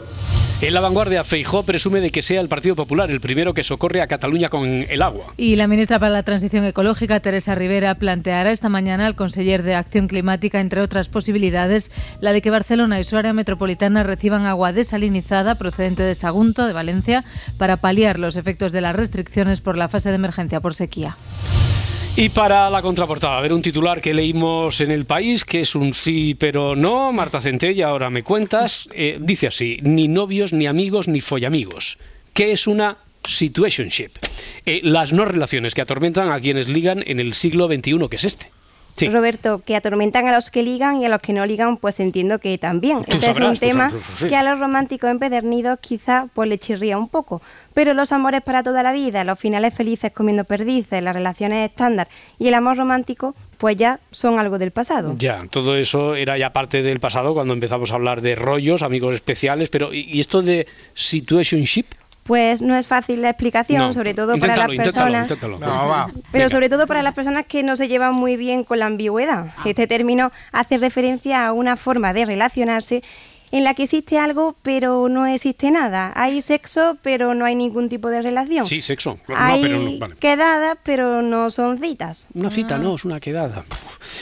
[0.60, 4.02] En la vanguardia, Feijó presume de que sea el Partido Popular el primero que socorre
[4.02, 5.32] a Cataluña con el agua.
[5.36, 9.76] Y la ministra para la Transición Ecológica, Teresa Rivera, planteará esta mañana al conseller de
[9.76, 14.72] Acción Climática, entre otras posibilidades, la de que Barcelona y su área metropolitana reciban agua
[14.72, 17.24] desalinizada procedente de Sagunto, de Valencia,
[17.56, 21.16] para paliar los efectos de las restricciones por la fase de emergencia por sequía.
[22.20, 25.76] Y para la contraportada, a ver un titular que leímos en el país, que es
[25.76, 30.66] un sí pero no, Marta Centella, ahora me cuentas, eh, dice así, ni novios, ni
[30.66, 31.96] amigos, ni follamigos.
[32.32, 34.10] ¿Qué es una situationship?
[34.66, 38.24] Eh, las no relaciones que atormentan a quienes ligan en el siglo XXI, que es
[38.24, 38.50] este.
[39.06, 42.38] Roberto, que atormentan a los que ligan y a los que no ligan, pues entiendo
[42.38, 43.04] que también.
[43.04, 44.28] Tú este sabrás, es un tema sabrás, eso sí.
[44.28, 47.40] que a los románticos empedernidos quizá pues le chirría un poco.
[47.74, 52.08] Pero los amores para toda la vida, los finales felices comiendo perdices, las relaciones estándar
[52.38, 55.14] y el amor romántico, pues ya son algo del pasado.
[55.16, 59.14] Ya, todo eso era ya parte del pasado cuando empezamos a hablar de rollos, amigos
[59.14, 61.86] especiales, pero ¿y y esto de situationship?
[62.28, 65.22] Pues no es fácil la explicación, No, sobre todo para las inténtalo, personas.
[65.30, 65.58] inténtalo.
[65.58, 66.06] No, va.
[66.12, 66.48] Pero Venga.
[66.50, 69.46] sobre todo para las personas que no se llevan muy bien con la ambigüedad.
[69.64, 73.02] Este término hace referencia a una forma de relacionarse
[73.50, 76.12] en la que existe algo pero no existe nada.
[76.14, 78.66] Hay sexo pero no hay ningún tipo de relación.
[78.66, 79.18] Sí, sexo.
[79.28, 80.16] No, hay pero no, vale.
[80.16, 82.28] quedadas pero no son citas.
[82.34, 83.64] Una cita, no, es una quedada.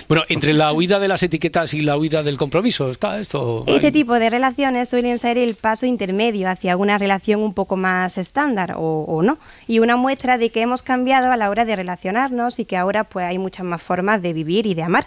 [0.09, 3.65] Bueno, entre la huida de las etiquetas y la huida del compromiso, está esto.
[3.67, 3.93] Este ahí.
[3.93, 8.75] tipo de relaciones suelen ser el paso intermedio hacia una relación un poco más estándar
[8.77, 12.59] o, o no, y una muestra de que hemos cambiado a la hora de relacionarnos
[12.59, 15.07] y que ahora pues hay muchas más formas de vivir y de amar.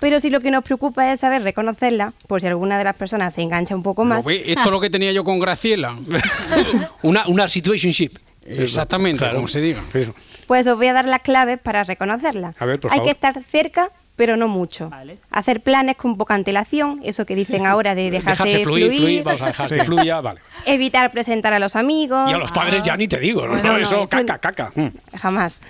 [0.00, 3.34] Pero si lo que nos preocupa es saber reconocerla, por si alguna de las personas
[3.34, 4.26] se engancha un poco más.
[4.26, 5.96] Esto es lo que tenía yo con Graciela.
[7.02, 8.12] una, una situationship.
[8.44, 9.36] Exactamente, Claro.
[9.36, 9.82] como se diga.
[10.46, 12.52] Pues os voy a dar las claves para reconocerla.
[12.58, 13.06] A ver, por Hay favor.
[13.06, 14.88] que estar cerca, pero no mucho.
[15.30, 19.42] Hacer planes con poca antelación, eso que dicen ahora de dejarse, Dejarse fluir, fluir, vamos
[19.42, 20.40] a dejar que fluya, vale.
[20.64, 22.30] Evitar presentar a los amigos.
[22.30, 23.52] Y a los padres ya ni te digo, ¿no?
[23.54, 24.70] Bueno, no, eso, eso- caca, caca.
[25.18, 25.60] Jamás.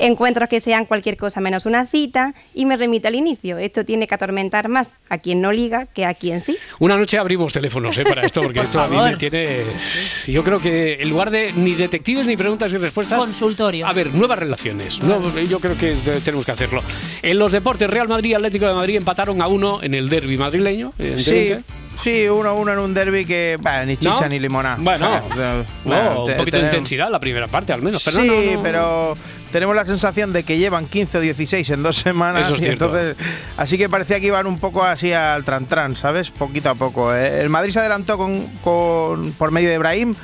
[0.00, 3.58] Encuentros que sean cualquier cosa menos una cita y me remito al inicio.
[3.58, 6.56] Esto tiene que atormentar más a quien no liga que a quien sí.
[6.78, 8.04] Una noche abrimos teléfonos ¿eh?
[8.04, 9.10] para esto, porque Por esto a mí favor.
[9.12, 9.62] me tiene.
[10.26, 13.18] Yo creo que en lugar de ni detectives, ni preguntas, ni respuestas.
[13.18, 13.86] Consultorio.
[13.86, 15.02] A ver, nuevas relaciones.
[15.02, 16.82] Nuevo- yo creo que te- tenemos que hacerlo.
[17.22, 20.36] En los deportes, Real Madrid y Atlético de Madrid empataron a uno en el derby
[20.38, 20.92] madrileño.
[21.18, 21.54] Sí.
[22.02, 24.28] Sí, uno a uno en un derby que, bah, ni chicha ¿No?
[24.28, 24.76] ni limonada.
[24.80, 28.02] Bueno, O sea, no, bueno, un poquito de intensidad la primera parte, al menos.
[28.04, 29.16] Pero sí, no, pero
[29.52, 32.46] tenemos la sensación de que llevan 15 o 16 en dos semanas.
[32.46, 32.84] Eso es y cierto.
[32.86, 33.16] entonces,
[33.56, 36.30] así que parecía que iban un poco así al tran-tran, ¿sabes?
[36.30, 37.14] Poquito a poco.
[37.14, 40.14] Eh, El Madrid se adelantó con, con- por medio de Brahim,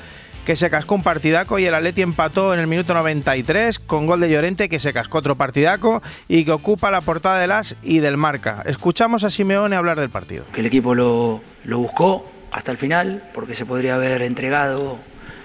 [0.45, 4.20] que se cascó un partidaco, y el Atleti empató en el minuto 93 con gol
[4.20, 7.99] de Llorente, que se cascó otro partidaco y que ocupa la portada del As y
[7.99, 8.62] del Marca.
[8.66, 10.45] Escuchamos a Simeone hablar del partido.
[10.53, 14.99] que el equipo lo, lo buscó hasta el final, porque se podría haber entregado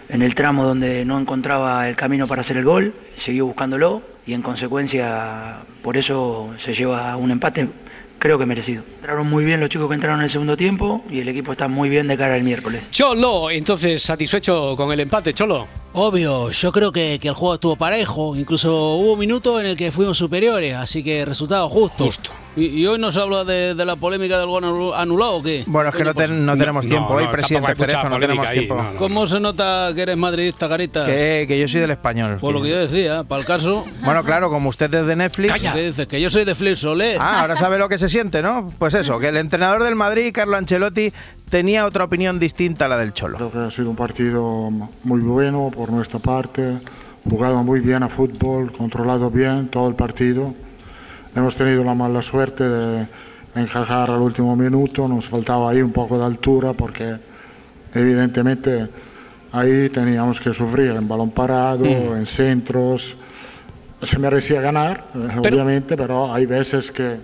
[0.09, 4.33] en el tramo donde no encontraba el camino para hacer el gol, siguió buscándolo y
[4.33, 7.67] en consecuencia por eso se lleva un empate,
[8.19, 8.83] creo que merecido.
[8.97, 11.67] Entraron muy bien los chicos que entraron en el segundo tiempo y el equipo está
[11.67, 12.91] muy bien de cara al miércoles.
[12.91, 15.67] Cholo, entonces satisfecho con el empate, Cholo.
[15.93, 19.75] Obvio, yo creo que, que el juego estuvo parejo, incluso hubo un minuto en el
[19.75, 22.05] que fuimos superiores, así que resultado justo.
[22.05, 22.29] Justo.
[22.55, 25.63] ¿Y, y hoy nos habla de, de la polémica del gol anul- anulado o qué?
[25.67, 27.13] Bueno, es que no, ten- no tenemos tiempo.
[27.13, 28.85] Hoy, presidente Cerezo, no tenemos tiempo.
[28.97, 31.07] ¿Cómo se nota que eres madridista, Caritas?
[31.07, 32.37] Que, que yo soy del español.
[32.41, 33.85] Por lo que yo decía, para el caso.
[34.03, 35.53] Bueno, claro, como usted es de Netflix.
[35.73, 36.07] ¿Qué dices?
[36.07, 37.17] Que yo soy de Flip Solé.
[37.19, 38.69] Ah, ahora sabe lo que se siente, ¿no?
[38.79, 41.13] Pues eso, que el entrenador del Madrid, Carlo Ancelotti,
[41.49, 43.37] tenía otra opinión distinta a la del Cholo.
[43.37, 44.69] Creo que ha sido un partido
[45.03, 46.77] muy bueno por nuestra parte,
[47.29, 50.53] jugado muy bien a fútbol, controlado bien todo el partido.
[51.35, 53.07] Hemos tenido la mala suerte de
[53.55, 57.15] encajar al último minuto, nos faltaba ahí un poco de altura porque
[57.93, 58.87] evidentemente
[59.51, 62.17] ahí teníamos que sufrir en balón parado, Mm.
[62.17, 63.15] en centros.
[64.01, 67.17] Se merecía ganar, Pero- obviamente, pero hay veces que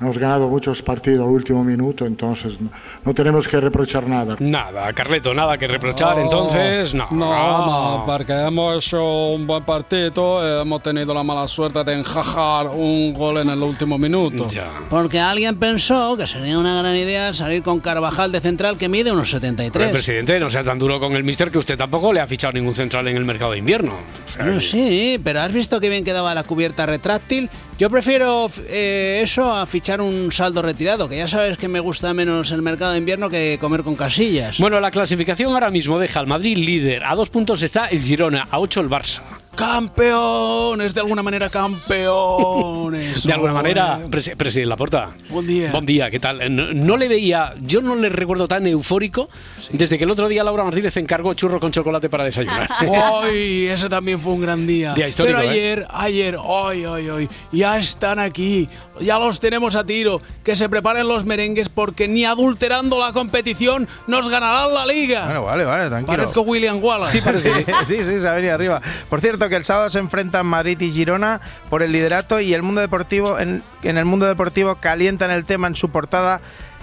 [0.00, 2.70] hemos ganado muchos partidos al último minuto, entonces no,
[3.04, 4.36] no tenemos que reprochar nada.
[4.38, 7.08] Nada, Carleto, nada que reprochar, entonces, no.
[7.10, 12.68] No, no, porque hemos hecho un buen partido, hemos tenido la mala suerte de enjajar
[12.68, 14.46] un gol en el último minuto.
[14.90, 19.12] Porque alguien pensó que sería una gran idea salir con Carvajal de central que mide
[19.12, 19.90] unos Pero, 73.
[19.90, 22.74] presidente, no sea tan duro con el mister que usted tampoco le ha fichado ningún
[22.74, 23.92] central en el mercado de invierno.
[23.94, 27.50] O sea, sí, pero ¿has visto qué bien quedaba la cubierta retráctil?
[27.76, 32.14] Yo prefiero eh, eso a fichar un saldo retirado, que ya sabes que me gusta
[32.14, 34.58] menos el mercado de invierno que comer con casillas.
[34.58, 37.02] Bueno, la clasificación ahora mismo deja al Madrid líder.
[37.04, 39.22] A dos puntos está el Girona, a ocho el Barça.
[39.54, 43.22] Campeones, de alguna manera campeones.
[43.24, 45.10] De alguna Oh, manera, presi- presidente Laporta.
[45.30, 45.70] Buen día.
[45.72, 46.54] Buen día, ¿qué tal?
[46.54, 49.28] No, no le veía, yo no le recuerdo tan eufórico
[49.72, 52.68] desde que el otro día Laura Martínez encargó churro con chocolate para desayunar.
[52.88, 54.94] Hoy, ese también fue un gran día.
[54.94, 55.52] Día histórico, Pero ¿eh?
[55.52, 58.68] ayer, ayer, hoy, hoy, hoy, ya están aquí,
[59.00, 60.20] ya los tenemos a tiro.
[60.42, 65.24] Que se preparen los merengues porque ni adulterando la competición nos ganarán la liga.
[65.24, 66.16] Bueno, vale, vale, tranquilo.
[66.16, 67.20] Parezco William Wallace.
[67.20, 67.50] Sí,
[67.86, 68.82] sí, sí, se ha venido arriba.
[69.08, 71.40] Por cierto, que el sábado se enfrentan Madrid y Girona
[71.70, 75.66] por el liderato y el mundo deportivo, en, en el mundo deportivo calientan el tema
[75.66, 76.40] en su portada.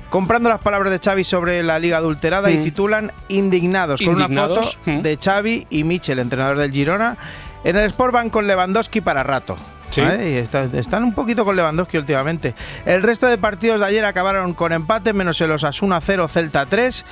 [0.10, 2.64] Comprando las palabras de Xavi sobre la liga adulterada y Mm.
[2.64, 7.16] titulan Indignados, con una foto de Xavi y Michel, entrenador del Girona.
[7.64, 9.56] En el Sport van con Lewandowski para rato.
[9.90, 10.02] Sí.
[10.02, 10.32] ¿vale?
[10.32, 12.56] Y está- están un poquito con Lewandowski últimamente.
[12.86, 17.06] El resto de partidos de ayer acabaron con empate, menos el Osasuna 0, Celta 3.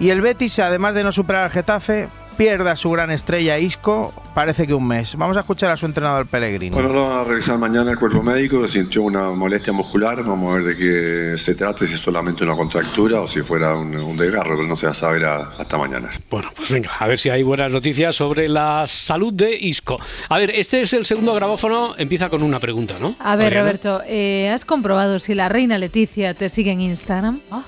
[0.00, 4.12] Y el Betis, además de no superar al Getafe, pierde a su gran estrella Isco,
[4.34, 5.14] parece que un mes.
[5.16, 6.74] Vamos a escuchar a su entrenador Pellegrini.
[6.74, 10.56] Bueno, lo vamos a revisar mañana el cuerpo médico, sintió una molestia muscular, vamos a
[10.56, 14.16] ver de qué se trata, si es solamente una contractura o si fuera un, un
[14.16, 16.08] desgarro, pero no se va a saber a- hasta mañana.
[16.28, 20.00] Bueno, pues venga, a ver si hay buenas noticias sobre la salud de Isco.
[20.28, 23.14] A ver, este es el segundo grabófono, empieza con una pregunta, ¿no?
[23.20, 23.60] A ver, Adriana.
[23.62, 27.40] Roberto, eh, ¿has comprobado si la reina Leticia te sigue en Instagram?
[27.48, 27.64] No,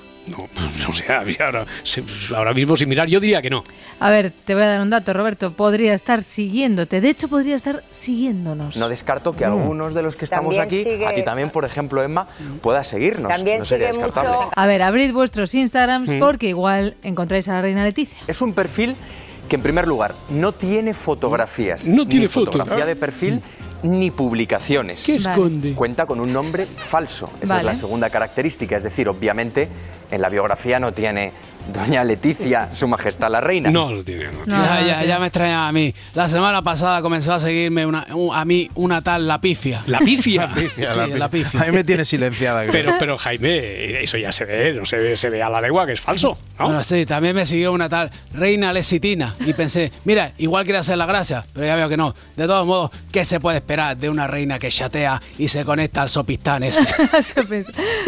[0.85, 1.05] no sé,
[1.41, 2.03] ahora, se-
[2.35, 3.63] ahora mismo sin mirar yo diría que no.
[3.99, 5.53] A ver, te voy a dar un dato, Roberto.
[5.53, 7.01] Podría estar siguiéndote.
[7.01, 8.77] De hecho, podría estar siguiéndonos.
[8.77, 11.65] No descarto que algunos de los que estamos También aquí, sigue- a ti también, por
[11.65, 12.27] ejemplo, Emma,
[12.61, 13.31] pueda seguirnos.
[13.31, 14.47] También no sería sigue descartable.
[14.55, 16.19] A ver, abrid vuestros Instagrams Mm.
[16.19, 18.19] porque igual encontráis a la reina Leticia.
[18.27, 18.95] Es un perfil
[19.49, 21.87] que, en primer lugar, no tiene fotografías.
[21.87, 22.51] No tiene ni foto.
[22.51, 23.41] fotografía de perfil
[23.83, 25.05] ni publicaciones.
[25.05, 25.73] ¿Qué esconde?
[25.73, 27.29] Cuenta con un nombre falso.
[27.41, 27.69] Esa Vale.
[27.69, 28.75] es la segunda característica.
[28.75, 29.67] Es decir, obviamente,
[30.11, 31.31] en la biografía no tiene
[31.73, 33.69] Doña Leticia, Su Majestad la Reina.
[33.69, 34.25] No lo tiene.
[34.25, 35.93] No ya, ya, ya me extraña a mí.
[36.13, 39.83] La semana pasada comenzó a seguirme una, un- a mí una tal La Pifia.
[39.87, 40.47] La pifia.
[40.47, 41.17] La pifia, Sí, la pifia.
[41.17, 41.61] la pifia.
[41.61, 42.61] Ahí me tiene silenciada.
[42.61, 42.71] creo.
[42.71, 45.85] Pero, pero Jaime, eso ya se ve, no se ve, se ve a la legua
[45.85, 46.37] que es falso.
[46.59, 46.65] ¿no?
[46.65, 50.97] Bueno, sí, también me siguió una tal Reina Lesitina y pensé, mira, igual quiere hacer
[50.97, 52.15] la gracia, pero ya veo que no.
[52.35, 56.01] De todos modos, ¿qué se puede esperar de una reina que chatea y se conecta
[56.03, 56.83] al sopistán ese?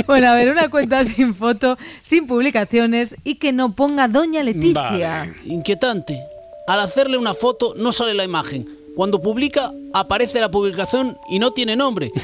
[0.07, 5.33] bueno, a ver, una cuenta sin foto, sin publicaciones y que no ponga Doña Leticia.
[5.45, 6.19] Inquietante.
[6.67, 8.67] Al hacerle una foto no sale la imagen.
[8.95, 12.11] Cuando publica, aparece la publicación y no tiene nombre.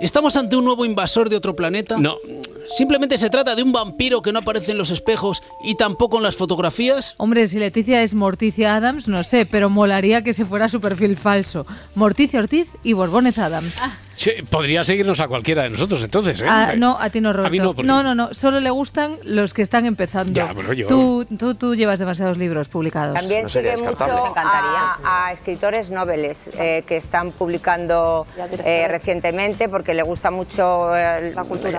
[0.00, 1.98] ¿Estamos ante un nuevo invasor de otro planeta?
[1.98, 2.16] No.
[2.76, 6.22] Simplemente se trata de un vampiro que no aparece en los espejos y tampoco en
[6.22, 7.14] las fotografías.
[7.18, 11.18] Hombre, si Leticia es Morticia Adams, no sé, pero molaría que se fuera su perfil
[11.18, 11.66] falso.
[11.94, 13.78] Morticia Ortiz y Borbones Adams.
[14.20, 16.46] Sí, podría seguirnos a cualquiera de nosotros entonces, ¿eh?
[16.46, 17.46] Ah, no, a ti no, Roberto.
[17.46, 20.34] A mí no, porque- no, no, no, solo le gustan los que están empezando.
[20.34, 23.18] Ya, bueno, yo- tú, tú, tú llevas demasiados libros publicados.
[23.18, 23.96] También sigue mucho
[24.36, 24.98] a,
[25.28, 28.26] a escritores noveles eh, que están publicando
[28.62, 31.32] eh, recientemente porque le gusta mucho el,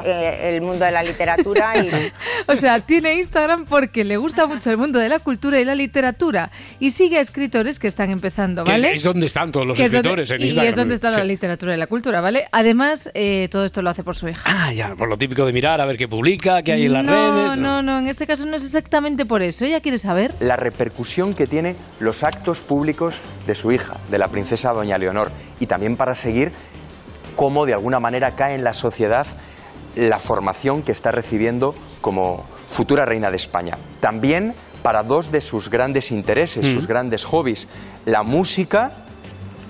[0.03, 1.91] eh, el mundo de la literatura y
[2.51, 5.75] O sea, tiene Instagram porque le gusta mucho el mundo de la cultura y la
[5.75, 8.95] literatura y sigue a escritores que están empezando, Que ¿vale?
[8.95, 10.69] es donde están todos los Que es donde- escritores en y Instagram.
[10.69, 11.27] es donde está la Sí.
[11.27, 12.30] literatura y la cultura, ¿vale?
[12.51, 14.41] Además, eh, todo esto lo hace por su hija.
[14.45, 17.03] Ah, ya, por lo típico de mirar a ver qué publica, qué hay en las
[17.05, 17.57] no, redes.
[17.57, 19.65] no, no, en este caso no es exactamente por eso.
[19.65, 20.33] Ella quiere saber.
[20.39, 25.31] la repercusión que tiene los actos públicos de su hija, de la princesa Doña Leonor,
[25.59, 26.51] y también para seguir
[27.35, 29.25] cómo de alguna manera cae en la sociedad
[29.95, 33.77] la formación que está recibiendo como futura reina de España.
[33.99, 34.53] También
[34.83, 36.73] para dos de sus grandes intereses, Mm.
[36.73, 37.67] sus grandes hobbies,
[38.05, 39.00] la música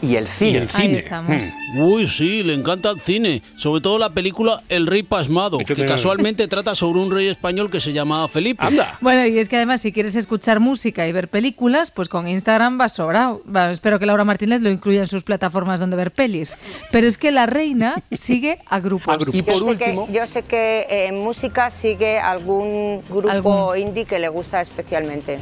[0.01, 0.57] y el cine.
[0.59, 0.83] el cine.
[0.87, 1.43] Ahí estamos.
[1.77, 3.41] Uy, sí, le encanta el cine.
[3.55, 7.69] Sobre todo la película El Rey Pasmado, que tengo- casualmente trata sobre un rey español
[7.69, 8.65] que se llamaba Felipe.
[8.99, 12.79] Bueno, y es que además, si quieres escuchar música y ver películas, pues con Instagram
[12.79, 13.41] va sobrado.
[13.71, 16.57] Espero que Laura Martínez lo incluya en sus plataformas donde ver pelis.
[16.91, 19.17] Pero es que la reina sigue a grupos.
[19.31, 24.29] yo, sé que, yo sé que eh, en música sigue algún grupo indie que le
[24.29, 25.39] gusta especialmente.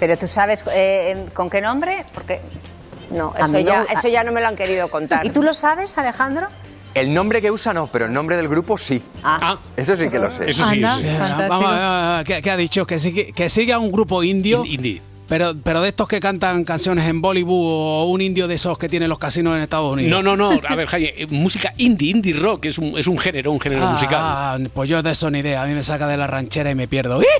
[0.00, 2.40] Pero tú sabes eh, con qué nombre, porque
[3.10, 5.24] No, eso no- ya, eso ya no me lo han querido contar.
[5.26, 6.46] ¿Y tú lo sabes, Alejandro?
[6.94, 9.02] El nombre que usa no, pero el nombre del grupo sí.
[9.22, 9.58] Ah.
[9.76, 10.46] Eso sí que lo sé.
[11.48, 12.86] Vamos, a ver, ¿qué, qué ha dicho?
[12.86, 14.64] Que sigue, que sigue a un grupo indio.
[14.64, 15.00] Indie.
[15.28, 18.88] Pero, pero de estos que cantan canciones en Bollywood o un indio de esos que
[18.88, 20.10] tienen los casinos en Estados Unidos.
[20.10, 20.58] No, no, no.
[20.66, 23.86] A ver, Jaime, eh, música indie, indie rock, es un, es un género, un género
[23.86, 24.18] Ah, musical.
[24.22, 25.62] ah, pues yo de eso ni idea.
[25.62, 27.20] A mí me saca de la ranchera y me pierdo.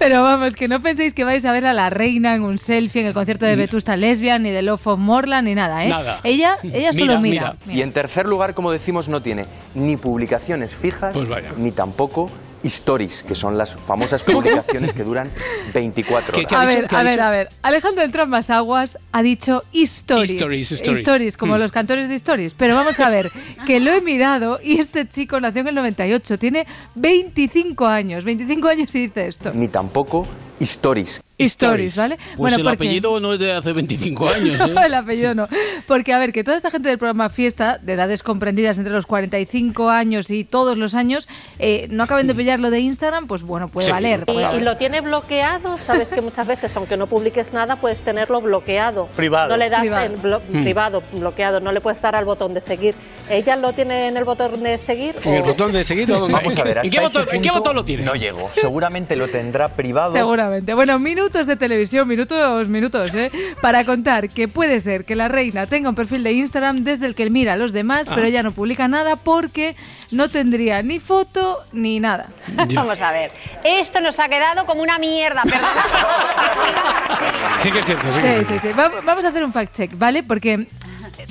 [0.00, 3.02] Pero vamos, que no penséis que vais a ver a la reina en un selfie
[3.02, 5.90] en el concierto de Vetusta Lesbian, ni de Love of Morland, ni nada, ¿eh?
[5.90, 6.20] Nada.
[6.24, 7.56] Ella, ella solo mira.
[7.68, 9.44] Y en tercer lugar, como decimos, no tiene
[9.74, 11.14] ni publicaciones fijas,
[11.58, 12.30] ni tampoco
[12.64, 15.30] stories, que son las famosas publicaciones que duran
[15.72, 16.52] 24 horas.
[16.52, 17.48] a ver, a ver, a ver.
[17.62, 20.32] Alejandro entra en más aguas, ha dicho stories.
[20.32, 21.36] Stories, stories.
[21.36, 21.60] como Hmm.
[21.60, 22.54] los cantores de stories.
[22.54, 23.30] Pero vamos a ver,
[23.66, 28.24] que lo he mirado y este chico nació en el 98, tiene 25 años.
[28.24, 29.52] 25 años y dice esto.
[29.54, 30.26] Ni tampoco
[30.60, 31.20] stories.
[31.44, 32.18] Stories, ¿vale?
[32.36, 34.60] Pues el porque- apellido no es de hace 25 años.
[34.60, 34.72] ¿eh?
[34.74, 35.48] No, el apellido no.
[35.86, 39.06] Porque, a ver, que toda esta gente del programa Fiesta, de edades comprendidas entre los
[39.06, 41.28] 45 años y todos los años,
[41.58, 43.92] eh, no acaben de pillar lo de Instagram, pues bueno, puede Sí.
[43.92, 44.20] valer.
[44.22, 44.62] Y, puede y valer.
[44.62, 49.06] lo tiene bloqueado, sabes que muchas veces, aunque no publiques nada, puedes tenerlo bloqueado.
[49.16, 49.50] Privado.
[49.50, 50.06] No le das Privado.
[50.06, 50.62] el blo- Mm.
[50.62, 52.94] privado, bloqueado, no le puedes dar al botón de seguir.
[53.28, 55.14] ¿Ella lo tiene en el botón de seguir?
[55.24, 56.08] ¿En el botón de seguir?
[56.10, 58.02] Vamos a ver, ¿En qué ese botón, ¿en qué punto botón lo tiene?
[58.04, 58.50] No llego.
[58.54, 60.12] Seguramente lo tendrá privado.
[60.12, 60.74] Seguramente.
[60.74, 63.30] Bueno, minuto minutos de televisión, minutos, minutos, ¿eh?
[63.62, 67.14] Para contar que puede ser que la reina tenga un perfil de Instagram desde el
[67.14, 68.12] que mira a los demás, Ah.
[68.16, 69.76] pero ella no publica nada porque
[70.10, 72.30] no tendría ni foto ni nada.
[72.74, 73.30] Vamos a ver.
[73.62, 75.84] Esto nos ha quedado como una mierda, perdona.
[77.58, 78.54] Sí que es cierto, sí que es cierto.
[78.54, 78.72] sí, sí.
[78.72, 80.24] Va- Vamos a hacer un fact check, ¿vale?
[80.24, 80.66] Porque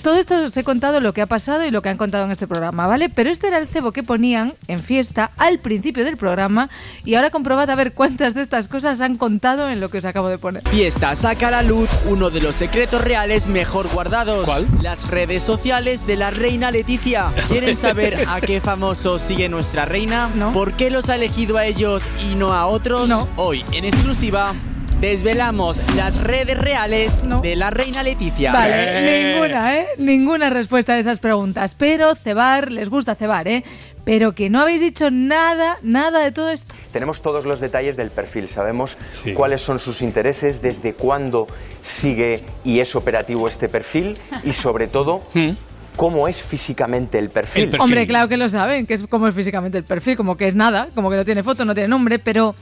[0.02, 2.32] todo esto os he contado lo que ha pasado y lo que han contado en
[2.32, 3.10] este programa, ¿vale?
[3.10, 6.70] Pero este era el cebo que ponían en fiesta al principio del programa
[7.06, 10.06] y ahora comprobad a ver cuántas de estas cosas han contado en lo que os
[10.06, 10.64] acabo de poner.
[10.70, 14.46] Fiesta saca a la luz uno de los secretos reales mejor guardados.
[14.46, 14.68] ¿Cuál?
[14.82, 17.32] Las redes sociales de la reina Leticia.
[17.48, 20.30] ¿Quieren saber a qué famosos sigue nuestra reina?
[20.54, 23.10] ¿Por qué los ha elegido a ellos y no a otros?
[23.36, 24.54] Hoy, en exclusiva,
[25.00, 28.52] desvelamos las redes reales de la reina Leticia.
[28.52, 29.88] Vale, ninguna, ¿eh?
[29.98, 31.76] Ninguna respuesta a esas preguntas.
[31.78, 33.64] Pero cebar, les gusta cebar, ¿eh?
[34.04, 36.76] Pero que no habéis dicho nada, nada de todo esto.
[36.92, 38.98] Tenemos todos los detalles del perfil, sabemos
[39.34, 41.48] cuáles son sus intereses, desde cuándo
[41.82, 45.22] sigue y es operativo este perfil y sobre todo
[45.96, 47.76] cómo es físicamente el perfil.
[47.80, 50.56] Hombre, claro que lo saben, que es como es físicamente el perfil, como que es
[50.56, 52.56] nada, como que no tiene foto, no tiene nombre, pero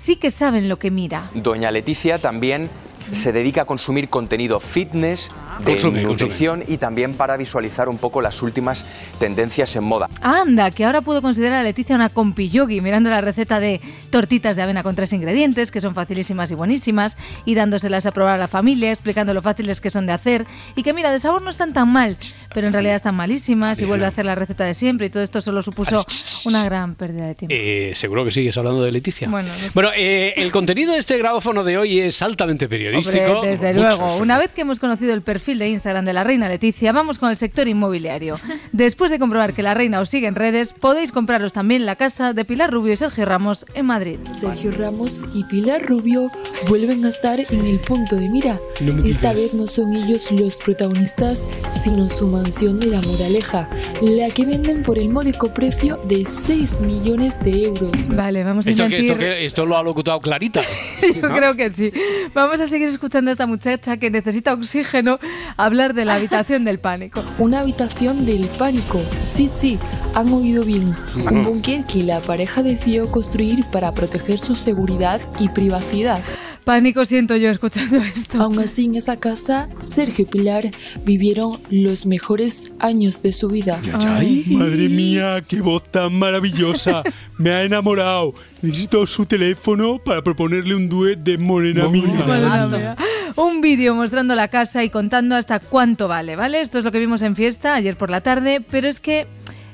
[0.00, 1.30] sí que saben lo que mira.
[1.34, 2.70] Doña Leticia también
[3.12, 5.30] se dedica a consumir contenido fitness,
[5.60, 8.86] de Consume, nutrición y también para visualizar un poco las últimas
[9.18, 10.08] tendencias en moda.
[10.20, 13.80] Anda, que ahora puedo considerar a Leticia una compi yogi mirando la receta de
[14.10, 18.34] tortitas de avena con tres ingredientes, que son facilísimas y buenísimas, y dándoselas a probar
[18.34, 20.46] a la familia, explicando lo fáciles que son de hacer,
[20.76, 22.16] y que mira, de sabor no están tan mal,
[22.54, 25.22] pero en realidad están malísimas, y vuelve a hacer la receta de siempre, y todo
[25.22, 26.04] esto solo supuso
[26.46, 27.54] una gran pérdida de tiempo.
[27.56, 29.28] Eh, seguro que sigues hablando de Leticia.
[29.28, 29.70] Bueno, no sé.
[29.74, 33.40] Bueno, eh, el contenido de este grabófono de hoy es altamente periodístico.
[33.40, 34.16] Hombre, desde Mucho, luego.
[34.18, 37.30] Una vez que hemos conocido el perfil de Instagram de la reina Leticia, vamos con
[37.30, 38.38] el sector inmobiliario.
[38.72, 42.32] Después de comprobar que la reina os sigue en redes, podéis compraros también la casa
[42.32, 44.18] de Pilar Rubio y Sergio Ramos en Madrid.
[44.40, 46.30] Sergio Ramos y Pilar Rubio
[46.68, 48.58] vuelven a estar en el punto de mira.
[48.80, 51.46] No Esta vez no son ellos los protagonistas,
[51.82, 53.68] sino su mansión de la Moraleja,
[54.00, 58.08] la que venden por el módico precio de 6 millones de euros.
[58.08, 60.60] Vale, vamos a Esto, que, esto, que- esto lo ha locutado Clarita.
[61.02, 61.92] Yo creo que sí.
[62.34, 65.18] Vamos a seguir escuchando a esta muchacha que necesita oxígeno
[65.56, 67.24] hablar de la habitación del pánico.
[67.38, 69.02] Una habitación del pánico.
[69.18, 69.78] Sí, sí,
[70.14, 70.94] han oído bien.
[71.30, 76.22] Un búnker que la pareja decidió construir para proteger su seguridad y privacidad.
[76.64, 78.40] Pánico siento yo escuchando esto.
[78.40, 80.70] Aún así, en esa casa, Sergio y Pilar
[81.04, 83.80] vivieron los mejores años de su vida.
[84.06, 87.02] Ay, madre mía, qué voz tan maravillosa.
[87.38, 88.34] Me ha enamorado.
[88.62, 92.96] Necesito su teléfono para proponerle un duet de Morena Mía.
[93.36, 96.60] Un vídeo mostrando la casa y contando hasta cuánto vale, ¿vale?
[96.60, 99.26] Esto es lo que vimos en fiesta ayer por la tarde, pero es que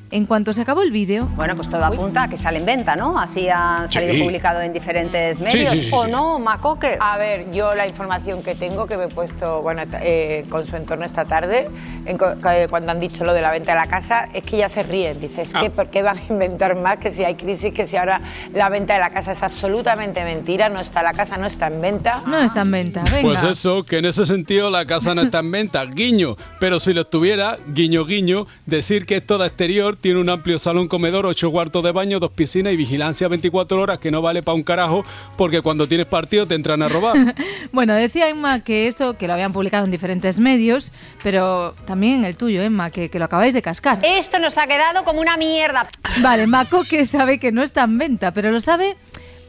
[0.09, 1.25] en cuanto se acabó el vídeo...
[1.35, 3.19] Bueno, pues todo apunta a que sale en venta, ¿no?
[3.19, 4.21] Así ha salido Sí.
[4.23, 5.71] publicado en diferentes medios.
[5.71, 6.11] sí, sí, ¿O sí.
[6.11, 6.97] no, Macoque?
[6.99, 10.75] A ver, yo la información que tengo, que me he puesto bueno, eh, con su
[10.77, 11.69] entorno esta tarde,
[12.05, 14.57] en co- que cuando han dicho lo de la venta de la casa, es que
[14.57, 15.19] ya se ríen.
[15.19, 15.61] Dices, Ah.
[15.61, 16.97] que ¿por qué van a inventar más?
[16.97, 18.21] Que si hay crisis, que si ahora
[18.53, 21.81] la venta de la casa es absolutamente mentira, no está la casa, no está en
[21.81, 22.21] venta.
[22.25, 23.21] No está en venta, venga.
[23.21, 26.37] Pues eso, que en ese sentido la casa no está en venta, guiño.
[26.59, 30.87] Pero si lo estuviera, guiño, guiño, decir que es toda exterior, tiene un amplio salón
[30.87, 34.55] comedor, ocho cuartos de baño, dos piscinas y vigilancia 24 horas que no vale para
[34.55, 35.05] un carajo
[35.37, 37.15] porque cuando tienes partido te entran a robar.
[37.71, 42.37] Bueno, decía Emma que esto, que lo habían publicado en diferentes medios, pero también el
[42.37, 43.99] tuyo, Emma, que, que lo acabáis de cascar.
[44.03, 45.87] Esto nos ha quedado como una mierda.
[46.21, 48.95] Vale, Maco que sabe que no está en venta, pero lo sabe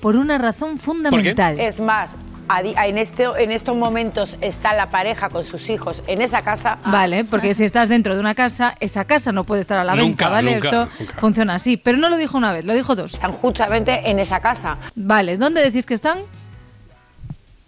[0.01, 1.59] por una razón fundamental.
[1.59, 2.15] Es más,
[2.51, 6.79] en, este, en estos momentos está la pareja con sus hijos en esa casa.
[6.87, 9.95] Vale, porque si estás dentro de una casa, esa casa no puede estar a la
[9.95, 10.55] Nunca, venta, ¿vale?
[10.55, 11.21] nunca, Esto nunca.
[11.21, 13.15] funciona así, pero no lo dijo una vez, lo dijo dos.
[13.15, 14.79] Están justamente en esa casa.
[14.95, 16.19] Vale, ¿dónde decís que están?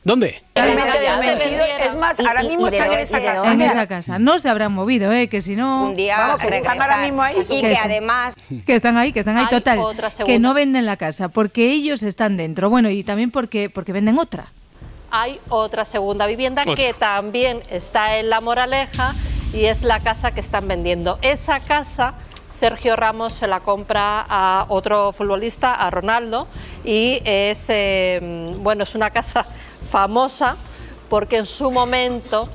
[0.03, 0.43] ¿Dónde?
[0.55, 3.53] Es más, ahora mismo están en esa casa.
[3.53, 4.19] En esa casa.
[4.19, 5.29] No se habrán movido, ¿eh?
[5.29, 5.89] Que si no...
[5.89, 7.37] Un día Vamos, que están ahora mismo ahí.
[7.51, 9.79] Y que además Que están ahí, que están ahí, total.
[10.25, 12.71] Que no venden la casa, porque ellos están dentro.
[12.71, 14.45] Bueno, y también porque, porque venden otra.
[15.11, 19.15] Hay otra segunda vivienda que también está en La Moraleja
[19.53, 21.19] y es la casa que están vendiendo.
[21.23, 22.15] Esa casa
[22.51, 26.47] Sergio Ramos se la compra a otro futbolista, a Ronaldo,
[26.85, 28.19] y es, eh,
[28.59, 29.45] bueno, es una casa
[29.91, 30.57] famosa
[31.09, 32.49] porque en su momento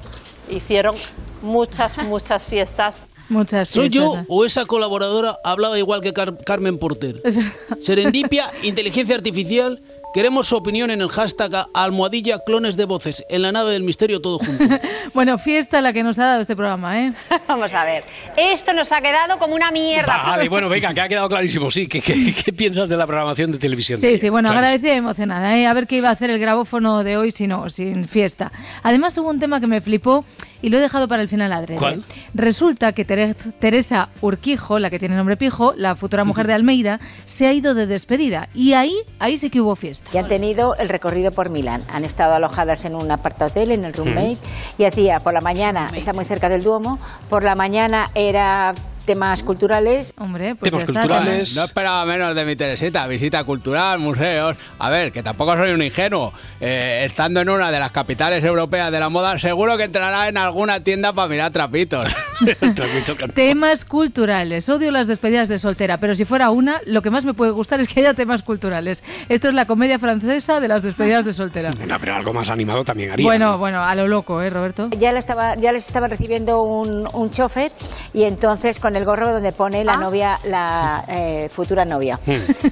[0.49, 0.95] hicieron
[1.41, 3.05] muchas, muchas fiestas.
[3.27, 7.23] Muchas ¿Soy yo o esa colaboradora hablaba igual que Car- Carmen Porter?
[7.81, 9.81] Serendipia, inteligencia artificial,
[10.15, 13.25] Queremos su opinión en el hashtag almohadilla clones de voces.
[13.27, 14.63] En la nave del misterio todo junto.
[15.13, 17.13] Bueno, fiesta la que nos ha dado este programa, ¿eh?
[17.49, 18.05] Vamos a ver.
[18.37, 20.23] Esto nos ha quedado como una mierda.
[20.23, 21.69] Vale, bueno, venga, que ha quedado clarísimo.
[21.69, 23.99] Sí, ¿qué, qué, qué piensas de la programación de televisión?
[23.99, 24.59] Sí, sí, bueno, Clarísimo.
[24.67, 25.67] agradecida y emocionada, ¿eh?
[25.67, 28.53] A ver qué iba a hacer el grabófono de hoy si no, sin fiesta.
[28.83, 30.23] Además hubo un tema que me flipó
[30.61, 31.79] y lo he dejado para el final adrede.
[31.79, 32.03] ¿Cuál?
[32.33, 36.99] Resulta que Tere- Teresa Urquijo, la que tiene nombre Pijo, la futura mujer de Almeida,
[37.25, 38.49] se ha ido de despedida.
[38.53, 40.09] Y ahí, ahí sí que hubo fiesta.
[40.13, 41.81] Y han tenido el recorrido por Milán.
[41.89, 44.37] Han estado alojadas en un apartahotel, en el roommate,
[44.77, 46.99] y hacía por la mañana, está muy cerca del Duomo,
[47.29, 48.73] por la mañana era
[49.05, 50.13] temas culturales.
[50.17, 53.07] Hombre, pues pues No esperaba menos de mi Teresita.
[53.07, 54.57] Visita cultural, museos.
[54.79, 56.33] A ver, que tampoco soy un ingenuo.
[56.59, 60.37] Eh, estando en una de las capitales europeas de la moda, seguro que entrará en
[60.37, 62.05] alguna tienda para mirar trapitos.
[63.33, 64.67] Temas culturales.
[64.69, 67.79] Odio las despedidas de soltera, pero si fuera una, lo que más me puede gustar
[67.79, 69.03] es que haya temas culturales.
[69.29, 71.69] Esto es la comedia francesa de las despedidas de soltera.
[71.79, 73.25] Venga, pero algo más animado también haría.
[73.25, 74.89] Bueno, bueno, a lo loco, ¿eh, Roberto?
[74.97, 77.71] Ya, la estaba, ya les estaba recibiendo un, un chofer
[78.13, 82.19] y entonces con el gorro donde pone la novia, la eh, futura novia.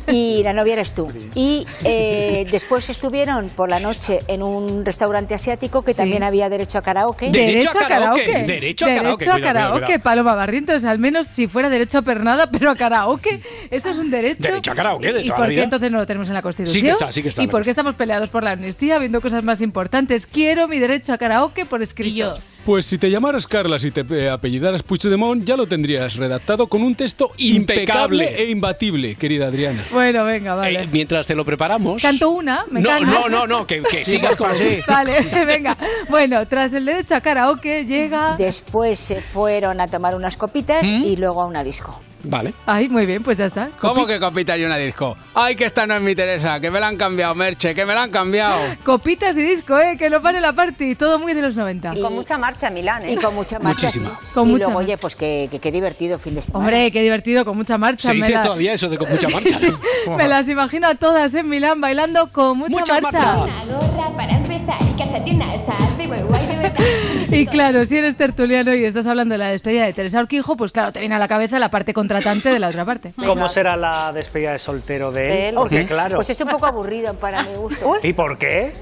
[0.07, 1.07] Y la novia eres tú.
[1.35, 6.77] Y eh, después estuvieron por la noche en un restaurante asiático que también había derecho
[6.77, 7.29] a karaoke.
[7.31, 8.43] Derecho a karaoke.
[8.43, 10.03] Derecho a karaoke, Derecho a cuidado, cuidado, karaoke, cuidado.
[10.03, 10.85] Paloma Barrientos.
[10.85, 13.41] Al menos si fuera derecho a pernada, pero a karaoke.
[13.69, 14.43] Eso es un derecho.
[14.43, 16.41] Derecho a karaoke, de ¿Y toda por la qué entonces no lo tenemos en la
[16.41, 16.81] Constitución?
[16.81, 19.21] Sí que está, sí que está ¿Y por qué estamos peleados por la amnistía, viendo
[19.21, 20.25] cosas más importantes?
[20.25, 22.37] Quiero mi derecho a karaoke por escrito.
[22.65, 26.81] Pues si te llamaras Carlas y te eh, apellidaras Puigdemont, ya lo tendrías redactado con
[26.81, 28.41] un texto impecable, Impecable.
[28.41, 29.81] e imbatible, querida Adriana.
[29.91, 30.83] Bueno, venga, vale.
[30.83, 32.01] Eh, mientras te lo preparamos.
[32.01, 34.79] Canto una, me no, no, no, no, que, que sigas con Sí.
[34.87, 35.75] Vale, venga.
[36.09, 38.35] Bueno, tras el derecho a karaoke llega...
[38.37, 42.01] Después se fueron a tomar unas copitas y luego a una disco.
[42.23, 42.53] Vale.
[42.65, 43.69] Ay, muy bien, pues ya está.
[43.79, 45.17] ¿Cómo que copita y una disco?
[45.33, 47.93] Ay, que esta no es mi Teresa, que me la han cambiado, Merche, que me
[47.93, 48.59] la han cambiado.
[48.83, 49.97] Copitas y disco, ¿eh?
[49.97, 50.95] Que no pare la party.
[50.95, 51.95] Todo muy de los 90.
[51.95, 53.13] Y con mucha marcha en Milán, ¿eh?
[53.13, 54.09] Y con mucha marcha, Muchísima.
[54.09, 54.27] sí.
[54.33, 54.85] Con y mucha luego, marcha.
[54.93, 56.59] oye, pues que, que, qué divertido fin de semana.
[56.65, 58.07] Hombre, qué divertido, con mucha marcha.
[58.07, 59.59] Se me dice la- todavía eso de con mucha marcha.
[60.17, 63.35] Me las imagino a todas en Milán bailando con mucha, marcha.
[63.35, 64.75] gorra para empezar
[65.25, 66.83] y de muy guay de verdad.
[67.33, 70.71] Y claro, si eres tertuliano y estás hablando de la despedida de Teresa Urquijo, pues
[70.71, 73.13] claro, te viene a la cabeza la parte contratante de la otra parte.
[73.25, 75.55] ¿Cómo será la despedida de soltero de él?
[75.55, 76.15] Porque claro.
[76.17, 77.95] Pues es un poco aburrido para mi gusto.
[78.03, 78.73] ¿Y por qué?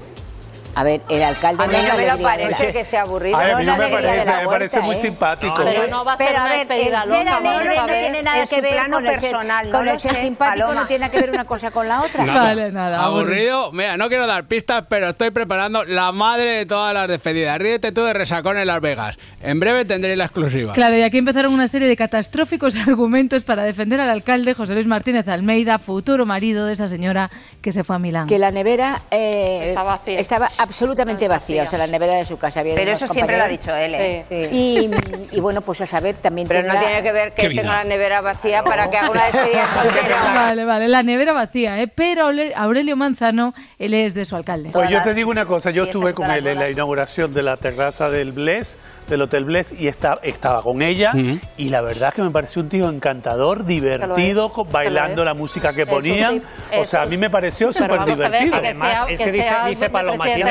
[0.74, 3.36] A ver, el alcalde A mí no me lo parece la- que sea aburrido.
[3.36, 4.98] A mí no me parece, me parece muy ¿eh?
[4.98, 5.54] simpático.
[5.62, 7.86] Pero no va a ser Pero a una ver, despedida el ser alegre a no
[7.86, 8.00] ver.
[8.02, 10.80] tiene nada que ver con personal, no con el ser simpático, Paloma.
[10.82, 12.24] no tiene que ver una cosa con la otra.
[12.24, 13.04] Vale, nada.
[13.04, 13.70] Aburrido.
[13.72, 17.58] Mira, no quiero dar pistas, pero estoy preparando la madre de todas las despedidas.
[17.58, 19.18] Ríete tú de resacón en Las Vegas.
[19.42, 20.72] En breve tendréis la exclusiva.
[20.72, 24.86] Claro, y aquí empezaron una serie de catastróficos argumentos para defender al alcalde José Luis
[24.86, 28.26] Martínez Almeida, futuro marido de esa señora que se fue a Milán.
[28.26, 30.18] Que la nevera eh, Está vacía.
[30.18, 32.60] estaba absolutamente vacía, o sea, la nevera de su casa.
[32.60, 34.48] Había Pero eso siempre lo ha dicho él, ¿eh?
[34.52, 34.90] Y,
[35.36, 38.20] y bueno, pues a saber, también Pero no tiene que ver que tenga la nevera
[38.20, 40.16] vacía para que haga una despedida soltera.
[40.34, 41.88] Vale, vale, la nevera vacía, ¿eh?
[41.88, 44.70] pero Aure- Aurelio Manzano, él es de su alcalde.
[44.72, 47.56] Pues yo te digo una cosa, yo estuve con él en la inauguración de la
[47.56, 51.12] terraza del Bless, del Hotel Bless, y esta- estaba con ella,
[51.56, 55.86] y la verdad es que me pareció un tío encantador, divertido, bailando la música que
[55.86, 56.42] ponían.
[56.78, 58.56] O sea, a mí me pareció súper divertido.
[58.56, 59.90] Además, es que dice, dice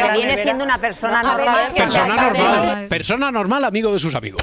[0.08, 1.72] la viene nevera- siendo una persona No, normal.
[1.76, 2.88] Persona normal.
[2.88, 4.42] Persona normal, amigo de sus amigos.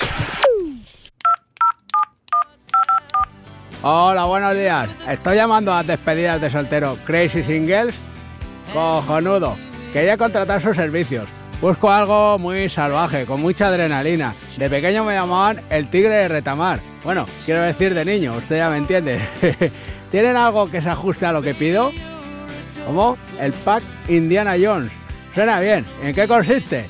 [3.83, 4.89] Hola, buenos días.
[5.09, 7.95] Estoy llamando a las despedidas de soltero Crazy Singles.
[8.73, 9.57] Cojonudo.
[9.93, 11.29] Quería contratar sus servicios.
[11.61, 14.33] Busco algo muy salvaje, con mucha adrenalina.
[14.57, 16.79] De pequeño me llamaban el tigre de retamar.
[17.05, 19.21] Bueno, quiero decir de niño, usted ya me entiende.
[20.11, 21.91] ¿Tienen algo que se ajuste a lo que pido?
[22.87, 23.17] ¿Cómo?
[23.41, 24.91] El pack Indiana Jones.
[25.39, 25.87] Suena bien.
[26.03, 26.85] ¿En qué consiste?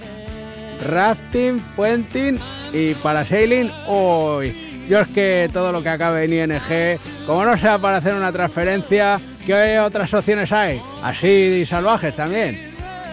[0.89, 2.39] Rafting, puenting
[2.73, 3.71] y parasailing.
[3.87, 8.15] Uy, yo es que todo lo que acabe en ING, como no sea para hacer
[8.15, 10.81] una transferencia, ¿qué otras opciones hay?
[11.03, 12.59] Así salvajes también.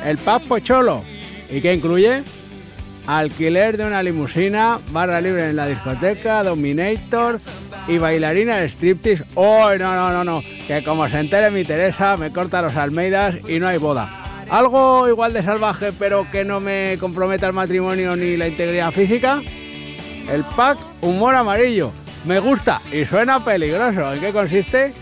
[0.06, 1.04] El pack Pocholo.
[1.50, 2.24] ¿Y qué incluye?
[3.06, 7.40] Alquiler de una limusina, barra libre en la discoteca, Dominator
[7.90, 9.26] y bailarina de striptease.
[9.34, 10.42] ¡Oh, no, no, no, no!
[10.66, 14.25] Que como se entere mi Teresa, me corta los Almeidas y no hay boda.
[14.50, 19.42] Algo igual de salvaje, pero que no me comprometa el matrimonio ni la integridad física.
[20.32, 21.92] El pack Humor Amarillo.
[22.26, 24.14] Me gusta y suena peligroso.
[24.14, 24.94] ¿En qué consiste?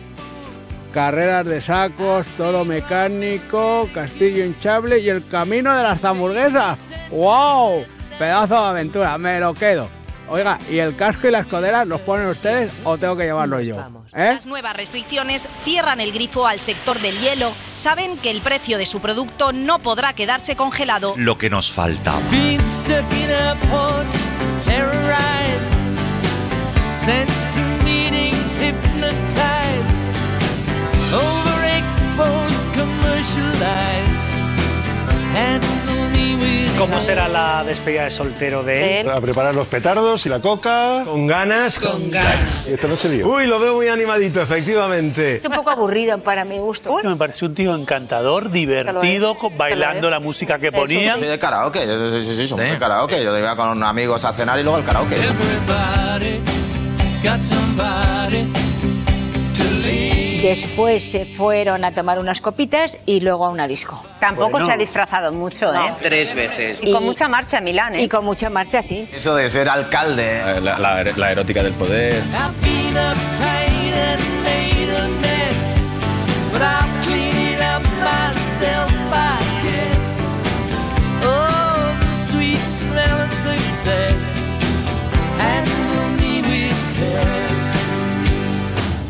[0.93, 6.91] Carreras de sacos, todo mecánico, castillo hinchable y el camino de las hamburguesas.
[7.09, 7.85] ¡Wow!
[8.19, 9.87] Pedazo de aventura, me lo quedo.
[10.29, 13.75] Oiga, ¿y el casco y las coderas los ponen ustedes o tengo que llevarlo yo?
[14.13, 14.33] ¿Eh?
[14.35, 17.53] Las nuevas restricciones cierran el grifo al sector del hielo.
[17.73, 21.13] Saben que el precio de su producto no podrá quedarse congelado.
[21.17, 22.19] Lo que nos faltaba.
[31.13, 34.33] Overexposed, commercialized.
[35.33, 35.82] With
[36.77, 39.09] ¿Cómo será la despedida de soltero de él?
[39.09, 41.03] A preparar los petardos y la coca.
[41.05, 41.79] Con ganas.
[41.79, 42.67] Con ganas.
[42.67, 43.27] Esta noche lío.
[43.29, 45.37] Uy, lo veo muy animadito, efectivamente.
[45.37, 46.97] Es un poco aburrido para mi gusto.
[47.03, 51.19] Me pareció un tío encantador, divertido, bailando la música que ponían.
[51.19, 53.23] Soy de karaoke, yo- sí, sí, sí, somos de karaoke.
[53.23, 55.15] Yo iba con amigos a cenar y luego al karaoke.
[55.15, 56.39] everybody.
[57.23, 58.43] Got somebody
[59.55, 60.12] to lead.
[60.43, 64.03] Después se fueron a tomar unas copitas y luego a una disco.
[64.19, 64.65] Tampoco Bueno.
[64.65, 65.93] se ha disfrazado mucho, ¿eh?
[66.01, 66.79] Tres veces.
[66.83, 68.03] Y con mucha marcha en Milán, ¿eh?
[68.03, 69.07] Y con mucha marcha, sí.
[69.13, 70.59] Eso de ser alcalde.
[70.61, 72.21] La, la- la erótica del poder.
[81.25, 84.23] Oh, the sweet smell of success.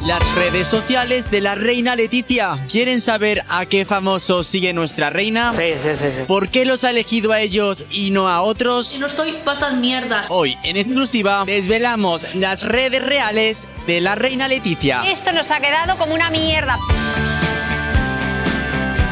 [0.06, 2.60] Las redes sociales de la reina Leticia.
[2.70, 5.54] ¿Quieren saber a qué famoso sigue nuestra reina?
[5.54, 6.06] Sí, sí, sí.
[6.18, 6.24] sí.
[6.28, 9.00] ¿Por qué los ha elegido a ellos y no a otros?
[9.00, 10.28] No estoy para estas mierdas.
[10.30, 15.04] Hoy, en exclusiva, desvelamos las redes reales de la reina Leticia.
[15.10, 16.78] Esto nos ha quedado como una mierda.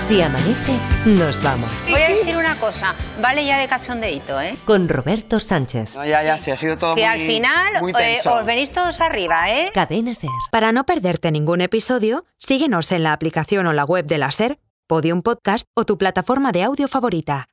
[0.02, 0.74] Si amanece,
[1.06, 1.70] nos vamos.
[1.88, 4.58] Voy a decir una cosa, vale ya de cachondeito, ¿eh?
[4.66, 5.94] Con Roberto Sánchez.
[5.94, 9.70] ya, ya, sí, ha sido todo Que al final eh, os venís todos arriba, ¿eh?
[9.72, 10.32] Cadena Ser.
[10.52, 14.58] Para no perderte ningún episodio, síguenos en la aplicación o la web de la SER,
[14.88, 17.48] Podium Podcast o tu plataforma de audio favorita.